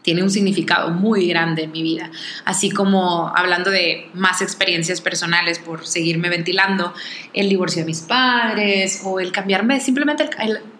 tiene 0.00 0.22
un 0.22 0.30
significado 0.30 0.88
muy 0.88 1.28
grande 1.28 1.64
en 1.64 1.72
mi 1.72 1.82
vida. 1.82 2.10
Así 2.46 2.70
como 2.70 3.30
hablando 3.36 3.70
de 3.70 4.08
más 4.14 4.40
experiencias 4.40 5.02
personales 5.02 5.58
por 5.58 5.86
seguirme 5.86 6.30
ventilando, 6.30 6.94
el 7.34 7.50
divorcio 7.50 7.82
de 7.82 7.86
mis 7.86 8.00
padres 8.00 9.02
o 9.04 9.20
el 9.20 9.30
cambiarme, 9.30 9.78
simplemente 9.80 10.30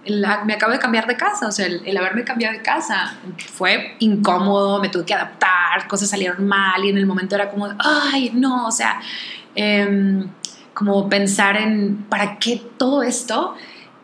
el, 0.07 0.25
me 0.47 0.55
acabo 0.55 0.73
de 0.73 0.79
cambiar 0.79 1.07
de 1.07 1.19
casa, 1.19 1.49
o 1.49 1.53
sea, 1.53 1.67
el, 1.67 1.95
haberme 1.99 2.25
cambiado 2.25 2.57
de 2.57 2.63
casa 2.63 3.19
fue 3.53 3.97
incómodo, 3.99 4.81
me 4.81 4.89
tuve 4.89 5.05
que 5.05 5.13
adaptar, 5.13 5.87
cosas 5.87 6.09
salieron 6.09 6.47
mal 6.47 6.83
y 6.83 6.89
en 6.89 6.97
el 6.97 7.05
momento 7.05 7.35
era 7.35 7.51
como, 7.51 7.69
ay, 7.79 8.31
no, 8.33 8.67
o 8.67 8.73
sea, 8.73 9.03
em, 9.55 10.27
como 10.77 11.09
pensar 11.09 11.57
en, 11.57 12.05
¿para 12.11 12.39
qué 12.39 12.61
todo 12.77 13.03
esto? 13.03 13.55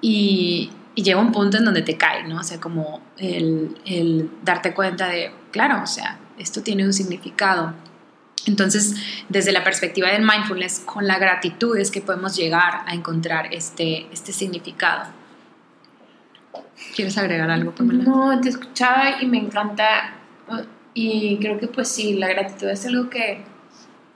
Y, 0.01 0.71
y, 0.95 1.03
llega 1.03 1.21
un 1.21 1.31
punto 1.31 1.59
en 1.59 1.67
donde 1.67 1.83
te 1.83 1.99
cae, 1.99 2.27
¿no? 2.27 2.41
O 2.41 2.43
sea, 2.43 2.59
como 2.59 3.03
el, 3.19 3.79
el 3.85 4.31
darte 4.43 4.73
cuenta 4.73 5.07
de, 5.09 5.31
claro, 5.51 5.83
o 5.83 5.87
sea, 5.87 6.19
esto 6.39 6.63
tiene 6.63 6.87
un 6.87 6.95
significado. 6.95 7.75
Entonces, 8.47 8.95
desde 9.29 9.53
la 9.53 9.63
perspectiva 9.63 10.09
del 10.09 10.23
mindfulness, 10.23 10.81
con 10.81 11.07
la 11.07 11.19
gratitud 11.19 11.77
es 11.77 11.91
que 11.91 12.01
podemos 12.01 12.35
llegar 12.37 12.85
a 12.87 12.95
encontrar 12.95 13.53
este, 13.53 14.07
este 14.11 14.33
significado. 14.33 15.11
¿Quieres 16.97 17.19
agregar 17.19 17.51
algo, 17.51 17.75
Pamela? 17.75 18.03
No, 18.03 18.41
te 18.41 18.49
escuchaba 18.49 19.21
y 19.21 19.27
me 19.27 19.37
encanta. 19.37 20.15
Y 20.95 21.37
creo 21.37 21.59
que 21.59 21.67
pues 21.67 21.89
sí, 21.89 22.15
la 22.15 22.29
gratitud 22.29 22.71
es 22.71 22.87
algo 22.87 23.11
que, 23.11 23.45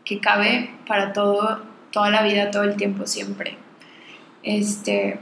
que 0.07 0.21
cabe 0.21 0.75
para 0.87 1.13
todo, 1.13 1.76
toda 1.97 2.11
la 2.11 2.23
vida, 2.23 2.51
todo 2.51 2.65
el 2.65 2.77
tiempo, 2.77 3.07
siempre. 3.07 3.57
Este, 4.43 5.19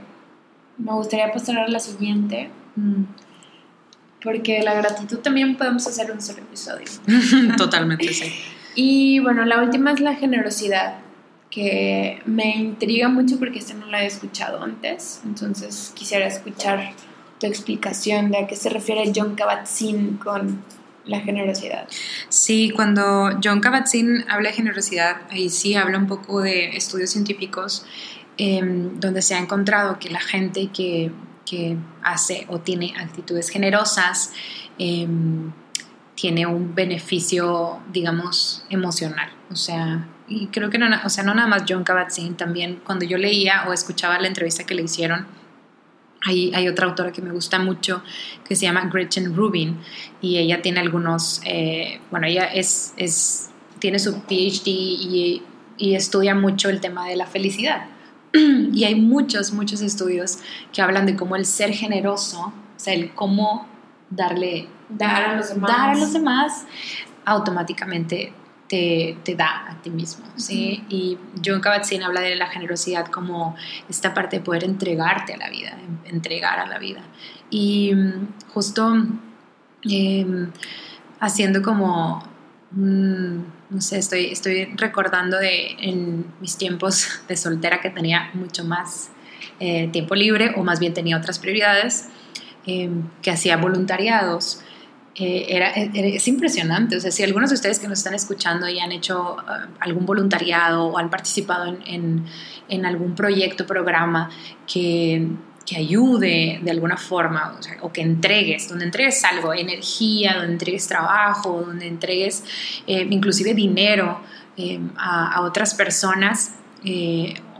me 0.77 0.91
gustaría 0.91 1.31
pasar 1.31 1.59
a 1.59 1.69
la 1.69 1.79
siguiente. 1.79 2.49
Mm. 2.75 3.03
Porque 4.21 4.61
la 4.61 4.73
gratitud 4.73 5.19
también 5.19 5.55
podemos 5.55 5.87
hacer 5.87 6.11
un 6.11 6.21
solo 6.21 6.39
episodio. 6.39 6.85
Totalmente, 7.57 8.13
sí. 8.13 8.29
Y 8.77 9.19
bueno, 9.19 9.45
la 9.45 9.63
última 9.63 9.93
es 9.93 10.01
la 10.01 10.15
generosidad, 10.15 10.97
que 11.49 12.21
me 12.25 12.57
intriga 12.57 13.07
mucho 13.07 13.39
porque 13.39 13.59
esta 13.59 13.73
no 13.73 13.85
la 13.85 14.03
he 14.03 14.07
escuchado 14.07 14.61
antes. 14.61 15.21
Entonces 15.23 15.93
quisiera 15.95 16.27
escuchar 16.27 16.91
tu 17.39 17.47
explicación 17.47 18.31
de 18.31 18.39
a 18.39 18.47
qué 18.47 18.57
se 18.57 18.69
refiere 18.69 19.13
John 19.15 19.37
Kabat-Zinn 19.37 20.17
con 20.21 20.61
la 21.05 21.19
generosidad. 21.19 21.87
Sí, 22.29 22.71
cuando 22.75 23.39
John 23.43 23.61
Kabat-Zinn 23.61 24.25
habla 24.27 24.49
de 24.49 24.55
generosidad, 24.55 25.21
ahí 25.29 25.49
sí 25.49 25.75
habla 25.75 25.97
un 25.97 26.07
poco 26.07 26.41
de 26.41 26.75
estudios 26.75 27.11
científicos 27.11 27.85
em, 28.37 28.99
donde 28.99 29.21
se 29.21 29.35
ha 29.35 29.39
encontrado 29.39 29.99
que 29.99 30.09
la 30.09 30.19
gente 30.19 30.69
que, 30.73 31.11
que 31.45 31.77
hace 32.03 32.45
o 32.49 32.59
tiene 32.59 32.93
actitudes 32.97 33.49
generosas 33.49 34.33
em, 34.77 35.51
tiene 36.15 36.45
un 36.45 36.73
beneficio, 36.73 37.79
digamos, 37.91 38.65
emocional. 38.69 39.29
O 39.51 39.55
sea, 39.55 40.07
y 40.27 40.47
creo 40.47 40.69
que 40.69 40.77
no, 40.77 40.87
o 41.03 41.09
sea, 41.09 41.23
no 41.23 41.35
nada 41.35 41.47
más 41.47 41.63
John 41.67 41.83
Kabat-Zinn, 41.83 42.35
también 42.35 42.81
cuando 42.83 43.05
yo 43.05 43.17
leía 43.17 43.65
o 43.67 43.73
escuchaba 43.73 44.17
la 44.19 44.27
entrevista 44.27 44.63
que 44.63 44.73
le 44.73 44.81
hicieron, 44.83 45.27
hay, 46.25 46.51
hay, 46.53 46.67
otra 46.67 46.87
autora 46.87 47.11
que 47.11 47.21
me 47.21 47.31
gusta 47.31 47.59
mucho 47.59 48.01
que 48.47 48.55
se 48.55 48.65
llama 48.65 48.89
Gretchen 48.91 49.35
Rubin 49.35 49.79
y 50.21 50.37
ella 50.37 50.61
tiene 50.61 50.79
algunos, 50.79 51.41
eh, 51.45 52.01
bueno, 52.11 52.27
ella 52.27 52.45
es, 52.45 52.93
es, 52.97 53.49
tiene 53.79 53.99
su 53.99 54.21
PhD 54.21 54.67
y, 54.67 55.43
y 55.77 55.95
estudia 55.95 56.35
mucho 56.35 56.69
el 56.69 56.81
tema 56.81 57.07
de 57.07 57.15
la 57.15 57.27
felicidad. 57.27 57.85
y 58.33 58.83
hay 58.83 58.95
muchos, 58.95 59.53
muchos 59.53 59.81
estudios 59.81 60.39
que 60.73 60.81
hablan 60.81 61.05
de 61.05 61.15
cómo 61.15 61.35
el 61.35 61.45
ser 61.45 61.71
generoso, 61.73 62.39
o 62.41 62.53
sea, 62.79 62.93
el 62.93 63.13
cómo 63.13 63.67
darle 64.09 64.67
dar 64.89 65.29
a 65.29 65.35
los 65.37 65.49
demás, 65.49 65.71
dar 65.71 65.89
a 65.89 65.95
los 65.95 66.13
demás 66.13 66.65
automáticamente 67.25 68.33
te, 68.67 69.17
te, 69.23 69.35
da 69.35 69.71
a 69.71 69.81
ti 69.81 69.89
mismo, 69.89 70.25
¿sí? 70.37 70.83
Y 70.89 71.17
John 71.43 71.61
Kabat-Zinn 71.61 72.03
habla 72.03 72.21
de 72.21 72.35
la 72.35 72.47
generosidad 72.47 73.07
como 73.07 73.55
esta 73.89 74.13
parte 74.13 74.37
de 74.37 74.43
poder 74.43 74.63
entregarte 74.63 75.33
a 75.33 75.37
la 75.37 75.49
vida, 75.49 75.77
entregar 76.05 76.59
a 76.59 76.65
la 76.65 76.79
vida. 76.79 77.01
Y 77.49 77.93
mm, 77.93 78.27
justo 78.53 78.95
em, 79.83 80.51
haciendo 81.19 81.61
como, 81.61 82.23
no 82.71 83.81
sé, 83.81 83.99
estoy, 83.99 84.25
estoy 84.27 84.65
recordando 84.75 85.37
de 85.37 85.75
en 85.79 86.25
mis 86.41 86.57
tiempos 86.57 87.21
de 87.27 87.37
soltera 87.37 87.81
que 87.81 87.89
tenía 87.89 88.31
mucho 88.33 88.63
más 88.63 89.11
eh, 89.59 89.89
tiempo 89.91 90.15
libre 90.15 90.53
o 90.57 90.63
más 90.63 90.79
bien 90.79 90.93
tenía 90.93 91.17
otras 91.17 91.39
prioridades, 91.39 92.09
em, 92.65 93.03
que 93.21 93.29
hacía 93.29 93.57
voluntariados 93.57 94.61
eh, 95.17 95.45
era, 95.47 95.69
es 95.69 96.27
impresionante. 96.27 96.97
O 96.97 96.99
sea, 96.99 97.09
si 97.09 97.23
algunos 97.23 97.49
de 97.49 97.55
ustedes 97.55 97.79
que 97.79 97.87
nos 97.87 97.99
están 97.99 98.13
escuchando 98.13 98.67
y 98.67 98.79
han 98.79 98.91
hecho 98.91 99.37
uh, 99.37 99.67
algún 99.79 100.05
voluntariado 100.05 100.87
o 100.87 100.97
han 100.97 101.09
participado 101.09 101.73
en, 101.85 102.25
en, 102.67 102.85
algún 102.85 103.15
proyecto, 103.15 103.65
programa 103.65 104.29
que, 104.67 105.25
que, 105.65 105.77
ayude 105.77 106.59
de 106.61 106.71
alguna 106.71 106.97
forma, 106.97 107.57
o, 107.81 107.93
que 107.93 108.01
entregues, 108.01 108.67
donde 108.67 108.83
entregues 108.83 109.23
algo, 109.23 109.53
energía, 109.53 110.33
donde 110.33 110.51
entregues 110.51 110.85
trabajo, 110.85 111.63
donde 111.65 111.87
entregues 111.87 112.43
eh, 112.85 113.07
inclusive 113.09 113.53
dinero 113.53 114.19
eh, 114.57 114.81
a, 114.97 115.31
a, 115.31 115.41
otras 115.41 115.73
personas 115.75 116.55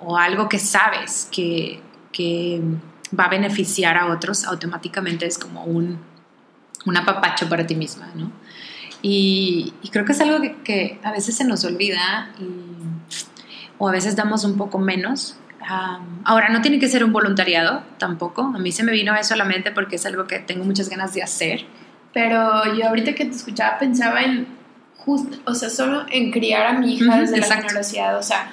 o 0.02 0.18
algo 0.18 0.48
que 0.48 0.60
sabes 0.60 1.28
que, 1.32 1.80
que 2.12 2.62
va 3.18 3.24
a 3.24 3.30
beneficiar 3.30 3.98
a 3.98 4.08
otros, 4.08 4.44
automáticamente 4.44 5.26
es 5.26 5.40
como 5.40 5.64
un 5.64 6.00
un 6.86 6.98
apapacho 6.98 7.50
para 7.50 7.66
ti 7.66 7.76
misma, 7.76 8.10
¿no? 8.16 8.32
Y, 9.02 9.74
creo 9.92 10.06
que 10.06 10.14
es 10.14 10.22
algo 10.22 10.40
que, 10.64 11.00
a 11.04 11.12
veces 11.12 11.36
se 11.36 11.44
nos 11.44 11.64
olvida 11.64 12.30
o 13.78 13.88
a 13.88 13.92
veces 13.92 14.16
damos 14.16 14.44
un 14.44 14.58
poco 14.58 14.80
menos. 14.80 15.38
ahora, 16.24 16.50
no 16.50 16.62
tiene 16.62 16.80
que 16.80 16.88
ser 16.88 17.04
un 17.04 17.14
voluntariado 17.14 17.84
tampoco. 17.98 18.52
A 18.56 18.58
mí 18.58 18.72
se 18.72 18.84
me 18.84 18.92
vino 18.92 19.16
eso 19.16 19.34
a 19.36 19.38
la 19.38 19.46
mente 19.46 19.72
porque 19.72 19.98
es 19.98 20.06
algo 20.06 20.26
que 20.26 20.40
tengo 20.40 20.64
muchas 20.64 20.90
ganas 20.90 21.14
de 21.14 21.22
hacer. 21.22 21.66
Pero 22.14 22.74
yo 22.76 22.88
ahorita 22.88 23.14
que 23.14 23.26
te 23.26 23.36
escuchaba 23.36 23.78
pensaba 23.78 24.22
en 24.24 24.48
justo, 24.98 25.38
o 25.46 25.54
sea, 25.54 25.70
solo 25.70 26.06
en 26.10 26.32
criar 26.32 26.66
a 26.66 26.74
mi 26.80 26.96
hija 26.96 27.20
desde 27.20 27.38
la 27.38 27.46
generosidad. 27.46 28.18
O 28.18 28.24
sea, 28.24 28.50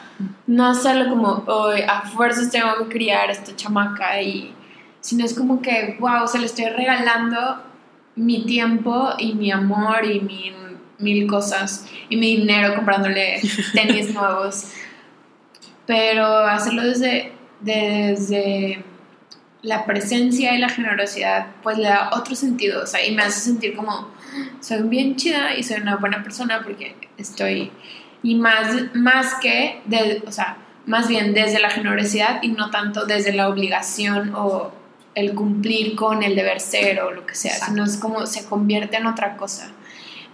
no 0.46 0.66
hacerlo 0.66 1.08
como, 1.08 1.44
hoy 1.46 1.80
a 1.80 2.02
fuerzas 2.02 2.50
tengo 2.50 2.76
que 2.78 2.92
criar 2.92 3.30
a 3.30 3.32
esta 3.32 3.56
chamaca 3.56 4.20
y 4.20 4.54
sino 5.00 5.24
es 5.24 5.34
como 5.34 5.62
que, 5.62 5.96
wow, 5.98 6.28
se 6.28 6.38
le 6.38 6.46
estoy 6.46 6.66
regalando 6.66 7.71
mi 8.16 8.44
tiempo 8.44 9.10
y 9.18 9.34
mi 9.34 9.50
amor 9.50 10.04
y 10.04 10.20
mi, 10.20 10.52
mil 10.98 11.26
cosas 11.26 11.86
y 12.08 12.16
mi 12.16 12.36
dinero 12.36 12.74
comprándole 12.74 13.40
tenis 13.72 14.12
nuevos. 14.14 14.72
Pero 15.86 16.26
hacerlo 16.26 16.82
desde, 16.82 17.32
desde 17.60 18.84
la 19.62 19.84
presencia 19.84 20.54
y 20.54 20.58
la 20.58 20.68
generosidad, 20.68 21.48
pues 21.62 21.78
le 21.78 21.88
da 21.88 22.10
otro 22.12 22.34
sentido, 22.34 22.82
o 22.82 22.86
sea, 22.86 23.04
y 23.04 23.14
me 23.14 23.22
hace 23.22 23.40
sentir 23.40 23.76
como 23.76 24.10
soy 24.60 24.82
bien 24.82 25.16
chida 25.16 25.54
y 25.56 25.62
soy 25.62 25.80
una 25.80 25.96
buena 25.96 26.22
persona 26.22 26.62
porque 26.62 26.96
estoy, 27.16 27.70
y 28.22 28.34
más, 28.36 28.74
más 28.94 29.34
que, 29.36 29.80
de, 29.84 30.22
o 30.26 30.32
sea, 30.32 30.56
más 30.86 31.08
bien 31.08 31.32
desde 31.32 31.60
la 31.60 31.70
generosidad 31.70 32.42
y 32.42 32.48
no 32.48 32.70
tanto 32.70 33.06
desde 33.06 33.32
la 33.32 33.48
obligación 33.48 34.32
o 34.34 34.72
el 35.14 35.34
cumplir 35.34 35.94
con 35.94 36.22
el 36.22 36.34
deber 36.34 36.60
ser 36.60 37.00
o 37.00 37.10
lo 37.10 37.26
que 37.26 37.34
sea, 37.34 37.54
sino 37.54 37.84
es 37.84 37.96
como 37.96 38.26
se 38.26 38.46
convierte 38.46 38.96
en 38.96 39.06
otra 39.06 39.36
cosa. 39.36 39.70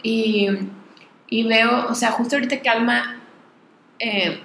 Y, 0.02 0.48
y 1.28 1.44
veo, 1.44 1.88
o 1.88 1.94
sea, 1.94 2.12
justo 2.12 2.36
ahorita 2.36 2.60
que 2.60 2.68
Alma 2.68 3.20
eh, 3.98 4.40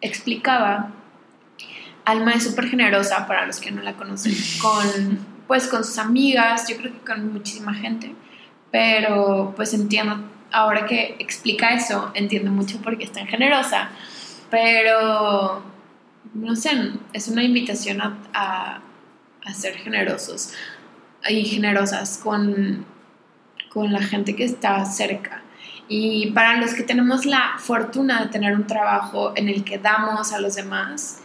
explicaba, 0.00 0.90
Alma 2.04 2.32
es 2.32 2.44
súper 2.44 2.68
generosa 2.68 3.26
para 3.26 3.46
los 3.46 3.60
que 3.60 3.70
no 3.70 3.82
la 3.82 3.94
conocen, 3.94 4.34
con, 4.62 5.18
pues 5.46 5.68
con 5.68 5.84
sus 5.84 5.98
amigas, 5.98 6.68
yo 6.68 6.76
creo 6.76 6.92
que 6.92 7.00
con 7.00 7.32
muchísima 7.32 7.74
gente, 7.74 8.14
pero 8.70 9.54
pues 9.56 9.72
entiendo, 9.72 10.18
ahora 10.52 10.86
que 10.86 11.16
explica 11.18 11.74
eso, 11.74 12.10
entiendo 12.14 12.50
mucho 12.50 12.78
por 12.82 12.98
qué 12.98 13.04
es 13.04 13.12
tan 13.12 13.26
generosa, 13.26 13.90
pero 14.50 15.62
no 16.34 16.56
sé, 16.56 16.70
es 17.14 17.28
una 17.28 17.42
invitación 17.42 18.02
a 18.02 18.18
a 18.34 18.80
ser 19.54 19.74
generosos 19.74 20.52
y 21.28 21.44
generosas 21.44 22.18
con, 22.18 22.84
con 23.70 23.92
la 23.92 24.02
gente 24.02 24.36
que 24.36 24.44
está 24.44 24.84
cerca. 24.84 25.42
Y 25.88 26.32
para 26.32 26.58
los 26.58 26.74
que 26.74 26.82
tenemos 26.82 27.24
la 27.24 27.54
fortuna 27.58 28.22
de 28.22 28.28
tener 28.28 28.54
un 28.54 28.66
trabajo 28.66 29.32
en 29.36 29.48
el 29.48 29.64
que 29.64 29.78
damos 29.78 30.32
a 30.32 30.40
los 30.40 30.54
demás, 30.54 31.20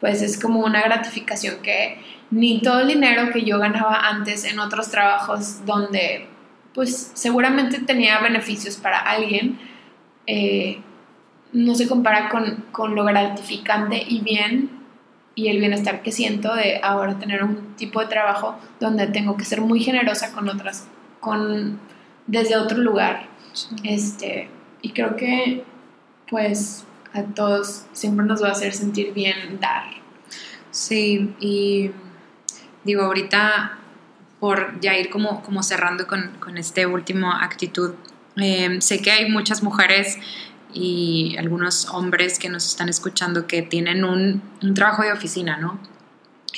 pues 0.00 0.22
es 0.22 0.38
como 0.38 0.60
una 0.60 0.82
gratificación 0.82 1.56
que 1.62 2.00
ni 2.30 2.60
todo 2.60 2.80
el 2.80 2.88
dinero 2.88 3.30
que 3.32 3.44
yo 3.44 3.58
ganaba 3.58 4.08
antes 4.08 4.44
en 4.44 4.58
otros 4.58 4.90
trabajos 4.90 5.64
donde 5.64 6.28
pues 6.74 7.12
seguramente 7.14 7.78
tenía 7.80 8.20
beneficios 8.20 8.76
para 8.76 8.98
alguien, 8.98 9.58
eh, 10.26 10.80
no 11.52 11.74
se 11.74 11.88
compara 11.88 12.28
con, 12.28 12.64
con, 12.70 12.94
lo 12.94 13.04
gratificante 13.04 14.04
y 14.06 14.20
bien 14.20 14.75
y 15.36 15.48
el 15.48 15.58
bienestar 15.60 16.02
que 16.02 16.10
siento 16.10 16.54
de 16.54 16.80
ahora 16.82 17.18
tener 17.18 17.44
un 17.44 17.76
tipo 17.76 18.00
de 18.00 18.06
trabajo 18.06 18.58
donde 18.80 19.06
tengo 19.06 19.36
que 19.36 19.44
ser 19.44 19.60
muy 19.60 19.80
generosa 19.80 20.32
con 20.32 20.48
otras, 20.48 20.88
con 21.20 21.78
desde 22.26 22.56
otro 22.56 22.78
lugar. 22.78 23.28
Este, 23.84 24.48
y 24.80 24.92
creo 24.92 25.14
que 25.14 25.62
pues 26.28 26.84
a 27.12 27.22
todos 27.22 27.84
siempre 27.92 28.24
nos 28.24 28.42
va 28.42 28.48
a 28.48 28.52
hacer 28.52 28.72
sentir 28.72 29.12
bien 29.12 29.60
dar. 29.60 29.84
Sí, 30.70 31.34
y 31.38 31.90
digo, 32.84 33.02
ahorita 33.02 33.78
por 34.40 34.80
ya 34.80 34.96
ir 34.96 35.10
como, 35.10 35.42
como 35.42 35.62
cerrando 35.62 36.06
con, 36.06 36.32
con 36.40 36.56
este 36.56 36.86
último 36.86 37.30
actitud, 37.30 37.94
eh, 38.36 38.78
sé 38.80 39.02
que 39.02 39.10
hay 39.10 39.30
muchas 39.30 39.62
mujeres 39.62 40.18
y 40.72 41.36
algunos 41.38 41.88
hombres 41.88 42.38
que 42.38 42.48
nos 42.48 42.66
están 42.66 42.88
escuchando 42.88 43.46
que 43.46 43.62
tienen 43.62 44.04
un, 44.04 44.42
un 44.62 44.74
trabajo 44.74 45.02
de 45.02 45.12
oficina, 45.12 45.56
¿no? 45.56 45.78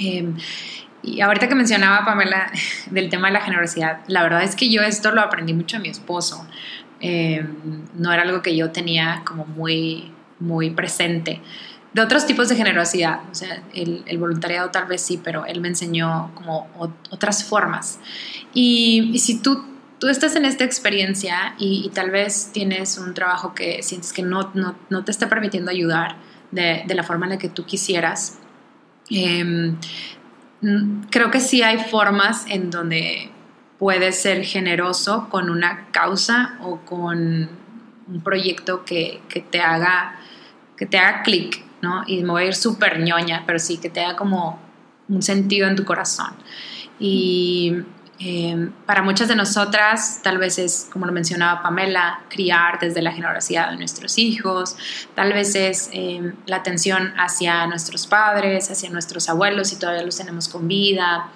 Eh, 0.01 0.33
y 1.03 1.21
ahorita 1.21 1.49
que 1.49 1.55
mencionaba 1.55 2.05
Pamela 2.05 2.51
del 2.91 3.09
tema 3.09 3.29
de 3.29 3.35
la 3.35 3.41
generosidad, 3.41 4.01
la 4.09 4.23
verdad 4.23 4.43
es 4.43 4.57
que 4.57 4.71
yo 4.71 4.83
esto 4.83 5.13
lo 5.13 5.21
aprendí 5.21 5.53
mucho 5.53 5.77
a 5.77 5.81
mi 5.81 5.89
esposo. 5.89 6.47
Eh, 7.01 7.47
no 7.95 8.13
era 8.13 8.23
algo 8.23 8.43
que 8.43 8.57
yo 8.57 8.71
tenía 8.71 9.23
como 9.25 9.47
muy, 9.47 10.13
muy 10.41 10.71
presente. 10.71 11.41
De 11.93 12.03
otros 12.03 12.27
tipos 12.27 12.49
de 12.49 12.57
generosidad, 12.57 13.21
o 13.31 13.35
sea, 13.35 13.63
el, 13.73 14.19
voluntariado 14.19 14.71
tal 14.71 14.87
vez 14.87 15.01
sí, 15.01 15.21
pero 15.23 15.47
él 15.47 15.61
me 15.61 15.69
enseñó 15.69 16.31
como 16.35 16.69
otras 17.11 17.45
formas. 17.45 17.99
Y 18.53 19.19
si 19.19 19.41
tú, 19.41 19.65
tú 19.99 20.09
estás 20.09 20.37
en 20.37 20.45
esta 20.45 20.65
experiencia 20.65 21.55
y, 21.59 21.91
tal 21.95 22.11
vez 22.11 22.51
tienes 22.53 22.99
un 22.99 23.15
trabajo 23.15 23.55
que 23.55 23.83
sientes 23.83 24.13
que 24.13 24.23
no, 24.23 24.51
no, 24.55 24.77
no 24.91 25.05
te 25.05 25.11
está 25.11 25.29
permitiendo 25.29 25.71
ayudar 25.71 26.17
de, 26.51 26.85
la 26.89 27.03
forma 27.03 27.27
en 27.27 27.31
la 27.31 27.39
que 27.39 27.49
tú 27.49 27.65
quisieras, 27.65 28.39
eh, 29.11 29.75
creo 31.11 31.31
que 31.31 31.41
sí 31.41 31.63
hay 31.63 31.79
formas 31.79 32.47
en 32.49 32.71
donde 32.71 33.31
puedes 33.79 34.21
ser 34.21 34.45
generoso 34.45 35.29
con 35.29 35.51
una 35.51 35.87
causa 35.93 36.59
o 36.63 36.79
con 36.79 37.49
un 38.09 38.21
proyecto 38.23 38.85
que, 38.85 39.21
que 39.29 39.41
te 39.41 39.61
haga, 39.61 40.19
que 40.77 40.87
te 40.87 40.99
haga 40.99 41.23
clic, 41.23 41.63
¿no? 41.81 42.03
Y 42.07 42.23
me 42.23 42.31
voy 42.31 42.43
a 42.45 42.47
ir 42.47 42.55
súper 42.55 43.01
ñoña, 43.01 43.45
pero 43.47 43.59
sí 43.59 43.79
que 43.79 43.89
te 43.89 44.01
haga 44.01 44.17
como 44.17 44.59
un 45.09 45.23
sentido 45.23 45.69
en 45.69 45.77
tu 45.77 45.85
corazón. 45.85 46.33
Y 46.99 47.83
eh, 48.21 48.71
para 48.85 49.03
muchas 49.03 49.29
de 49.29 49.37
nosotras, 49.37 50.21
tal 50.25 50.39
vez 50.39 50.59
es, 50.59 50.89
como 50.93 51.07
lo 51.07 51.13
mencionaba 51.13 51.63
Pamela, 51.63 52.21
criar 52.29 52.81
desde 52.81 53.01
la 53.01 53.13
generosidad 53.13 53.71
de 53.71 53.77
nuestros 53.77 54.19
hijos, 54.19 54.77
tal 55.15 55.33
vez 55.33 55.55
es 55.55 55.89
eh, 55.93 56.33
la 56.47 56.57
atención 56.57 57.15
hacia 57.17 57.67
nuestros 57.69 58.09
padres, 58.09 58.73
hacia 58.73 58.91
nuestros 58.91 59.29
abuelos, 59.29 59.69
si 59.69 59.77
todavía 59.77 60.03
los 60.03 60.17
tenemos 60.17 60.49
con 60.49 60.67
vida, 60.67 61.29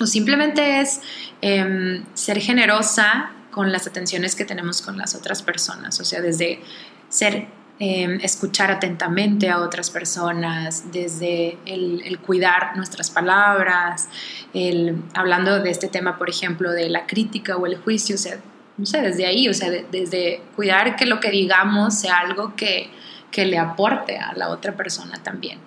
o 0.00 0.06
simplemente 0.06 0.80
es 0.80 1.02
eh, 1.42 2.02
ser 2.14 2.40
generosa 2.40 3.32
con 3.50 3.70
las 3.70 3.86
atenciones 3.86 4.34
que 4.34 4.46
tenemos 4.46 4.80
con 4.80 4.96
las 4.96 5.14
otras 5.14 5.42
personas, 5.42 6.00
o 6.00 6.04
sea, 6.06 6.22
desde 6.22 6.62
ser 7.10 7.48
eh, 7.80 8.18
escuchar 8.22 8.72
atentamente 8.72 9.48
a 9.50 9.60
otras 9.60 9.88
personas, 9.90 10.90
desde 10.90 11.58
el, 11.64 12.02
el, 12.04 12.18
cuidar 12.18 12.76
nuestras 12.76 13.08
palabras, 13.08 14.08
el, 14.52 15.00
hablando 15.14 15.60
de 15.60 15.70
este 15.70 15.86
tema, 15.86 16.18
por 16.18 16.28
ejemplo, 16.28 16.72
de 16.72 16.88
la 16.88 17.06
crítica 17.06 17.56
o 17.56 17.66
el 17.66 17.76
juicio, 17.76 18.16
o 18.16 18.18
sea, 18.18 18.40
no 18.76 18.84
sé, 18.84 19.00
desde 19.00 19.26
ahí, 19.26 19.48
o 19.48 19.54
sea, 19.54 19.70
de, 19.70 19.86
desde 19.92 20.42
cuidar 20.56 20.96
que 20.96 21.06
lo 21.06 21.20
que 21.20 21.30
digamos 21.30 22.00
sea 22.00 22.18
algo 22.18 22.56
que, 22.56 22.90
que 23.30 23.46
le 23.46 23.58
aporte 23.58 24.18
a 24.18 24.32
la 24.32 24.48
otra 24.48 24.76
persona 24.76 25.22
también. 25.22 25.60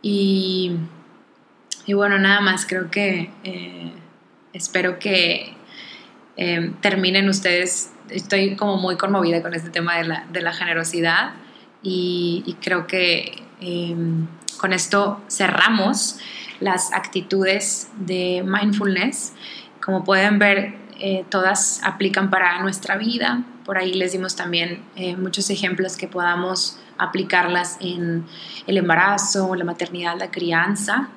Y, 0.00 0.76
y 1.84 1.92
bueno, 1.92 2.18
nada 2.18 2.40
más, 2.40 2.64
creo 2.64 2.90
que 2.90 3.30
eh, 3.44 3.92
espero 4.54 4.98
que 4.98 5.54
eh, 6.38 6.72
terminen 6.80 7.28
ustedes, 7.28 7.92
estoy 8.08 8.56
como 8.56 8.78
muy 8.78 8.96
conmovida 8.96 9.42
con 9.42 9.52
este 9.52 9.68
tema 9.68 9.98
de 9.98 10.04
la, 10.04 10.26
de 10.32 10.40
la 10.40 10.54
generosidad 10.54 11.34
y, 11.82 12.42
y 12.46 12.54
creo 12.54 12.86
que 12.86 13.42
eh, 13.60 13.96
con 14.58 14.72
esto 14.72 15.20
cerramos 15.28 16.18
las 16.60 16.92
actitudes 16.92 17.90
de 17.98 18.44
mindfulness. 18.46 19.32
Como 19.82 20.04
pueden 20.04 20.38
ver, 20.38 20.74
eh, 20.98 21.24
todas 21.30 21.80
aplican 21.82 22.30
para 22.30 22.60
nuestra 22.60 22.96
vida. 22.96 23.42
Por 23.64 23.78
ahí 23.78 23.94
les 23.94 24.12
dimos 24.12 24.36
también 24.36 24.82
eh, 24.96 25.16
muchos 25.16 25.48
ejemplos 25.50 25.96
que 25.96 26.06
podamos 26.06 26.78
aplicarlas 26.98 27.78
en 27.80 28.26
el 28.66 28.76
embarazo, 28.76 29.54
la 29.54 29.64
maternidad, 29.64 30.18
la 30.18 30.30
crianza. 30.30 31.08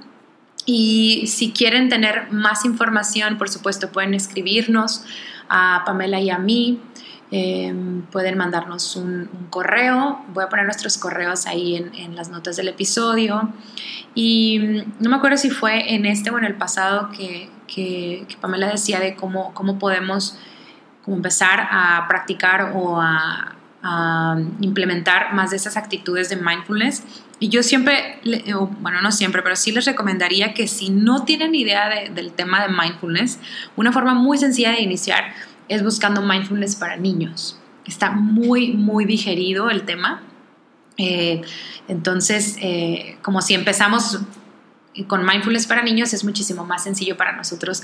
Y 0.66 1.28
si 1.28 1.52
quieren 1.52 1.90
tener 1.90 2.32
más 2.32 2.64
información, 2.64 3.38
por 3.38 3.50
supuesto, 3.50 3.92
pueden 3.92 4.14
escribirnos 4.14 5.04
a 5.50 5.84
Pamela 5.86 6.22
y 6.22 6.30
a 6.30 6.38
mí. 6.38 6.80
Eh, 7.36 7.74
pueden 8.12 8.38
mandarnos 8.38 8.96
un, 8.96 9.28
correo. 9.50 10.24
Voy 10.36 10.44
a 10.44 10.50
poner 10.50 10.66
nuestros 10.66 11.00
correos 11.00 11.48
ahí 11.48 11.76
en, 11.78 12.16
las 12.16 12.30
notas 12.30 12.58
del 12.58 12.68
episodio. 12.68 13.50
Y 14.14 14.84
no 15.00 15.10
me 15.10 15.16
acuerdo 15.16 15.38
si 15.38 15.50
fue 15.50 15.96
en 15.96 16.06
este 16.06 16.30
o 16.30 16.38
en 16.38 16.46
el 16.46 16.54
pasado 16.54 17.10
que, 17.10 17.50
Pamela 18.40 18.68
decía 18.68 19.00
de 19.00 19.16
cómo, 19.16 19.52
cómo 19.56 19.80
podemos 19.80 20.38
como 21.04 21.18
empezar 21.18 21.68
a 21.72 22.06
practicar 22.08 22.74
o 22.76 23.02
a, 23.02 23.50
implementar 24.62 25.34
más 25.34 25.50
de 25.50 25.58
esas 25.58 25.76
actitudes 25.76 26.30
de 26.30 26.38
mindfulness. 26.38 27.04
Y 27.40 27.50
yo 27.50 27.64
siempre, 27.64 28.22
bueno, 28.80 29.02
no 29.02 29.12
siempre, 29.12 29.42
pero 29.42 29.58
sí 29.58 29.74
les 29.74 29.86
recomendaría 29.86 30.54
que 30.54 30.68
si 30.68 30.90
no 30.90 31.26
tienen 31.26 31.54
idea 31.54 31.90
de, 31.90 32.10
del 32.12 32.32
tema 32.32 32.66
de 32.66 32.70
mindfulness, 32.70 33.40
una 33.76 33.92
forma 33.92 34.14
muy 34.14 34.38
sencilla 34.38 34.72
de 34.72 34.82
iniciar 34.82 35.34
es 35.70 35.84
buscando 35.84 36.22
mindfulness 36.22 36.76
para 36.76 36.98
niños. 36.98 37.60
Está 37.86 38.12
muy, 38.12 38.74
muy 38.74 39.06
digerido 39.06 39.70
el 39.70 39.84
tema. 39.84 40.24
Eh, 40.98 41.42
entonces, 41.88 42.58
eh, 42.62 43.18
como 43.22 43.42
si 43.42 43.54
empezamos 43.54 44.20
con 45.08 45.26
mindfulness 45.26 45.68
para 45.68 45.82
niños, 45.82 46.14
es 46.14 46.24
muchísimo 46.24 46.66
más 46.66 46.84
sencillo 46.84 47.18
para 47.18 47.32
nosotros 47.34 47.84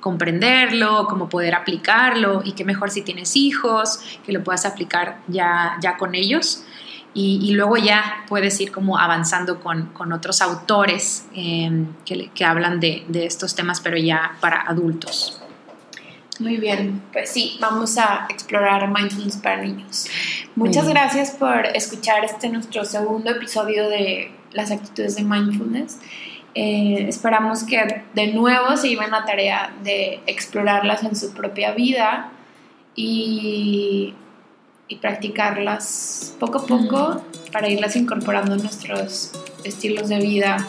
comprenderlo, 0.00 1.06
cómo 1.08 1.28
poder 1.28 1.54
aplicarlo 1.54 2.42
y 2.44 2.52
qué 2.52 2.64
mejor 2.64 2.90
si 2.90 3.02
tienes 3.02 3.36
hijos, 3.36 4.00
que 4.24 4.32
lo 4.32 4.42
puedas 4.42 4.64
aplicar 4.64 5.20
ya, 5.28 5.76
ya 5.80 5.96
con 5.96 6.14
ellos. 6.14 6.64
Y, 7.12 7.50
luego 7.54 7.76
ya 7.76 8.24
puedes 8.28 8.60
ir 8.60 8.70
como 8.70 8.96
avanzando 8.96 9.58
con, 9.58 9.86
con 9.86 10.12
otros 10.12 10.40
autores 10.40 11.26
eh, 11.34 11.84
que, 12.06 12.30
que, 12.32 12.44
hablan 12.44 12.78
de, 12.78 13.04
de 13.08 13.26
estos 13.26 13.56
temas, 13.56 13.80
pero 13.80 13.96
ya 13.96 14.36
para 14.40 14.60
adultos. 14.60 15.39
Muy 16.40 16.56
bien, 16.56 17.02
pues 17.12 17.28
sí, 17.28 17.58
vamos 17.60 17.98
a 17.98 18.26
explorar 18.30 18.88
mindfulness 18.88 19.36
para 19.36 19.60
niños. 19.62 20.06
Muchas 20.56 20.88
gracias 20.88 21.32
por 21.32 21.66
escuchar 21.66 22.24
este 22.24 22.48
nuestro 22.48 22.86
segundo 22.86 23.30
episodio 23.30 23.90
de 23.90 24.32
las 24.52 24.70
actitudes 24.70 25.16
de 25.16 25.22
mindfulness. 25.22 25.98
Eh, 26.54 27.04
esperamos 27.08 27.64
que 27.64 28.04
de 28.14 28.28
nuevo 28.28 28.74
se 28.78 28.88
lleven 28.88 29.10
la 29.10 29.26
tarea 29.26 29.74
de 29.84 30.20
explorarlas 30.26 31.02
en 31.02 31.14
su 31.14 31.34
propia 31.34 31.72
vida 31.72 32.32
y, 32.96 34.14
y 34.88 34.96
practicarlas 34.96 36.36
poco 36.40 36.60
a 36.60 36.66
poco 36.66 37.22
para 37.52 37.68
irlas 37.68 37.96
incorporando 37.96 38.54
en 38.54 38.62
nuestros 38.62 39.32
estilos 39.62 40.08
de 40.08 40.18
vida 40.20 40.66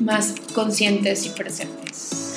más 0.00 0.36
conscientes 0.54 1.26
y 1.26 1.30
presentes. 1.30 2.29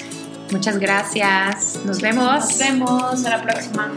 Muchas 0.53 0.77
gracias. 0.77 1.79
Nos 1.83 1.99
vemos. 1.99 2.25
Nos 2.25 2.59
vemos. 2.59 3.25
A 3.25 3.29
la 3.29 3.41
próxima. 3.41 3.91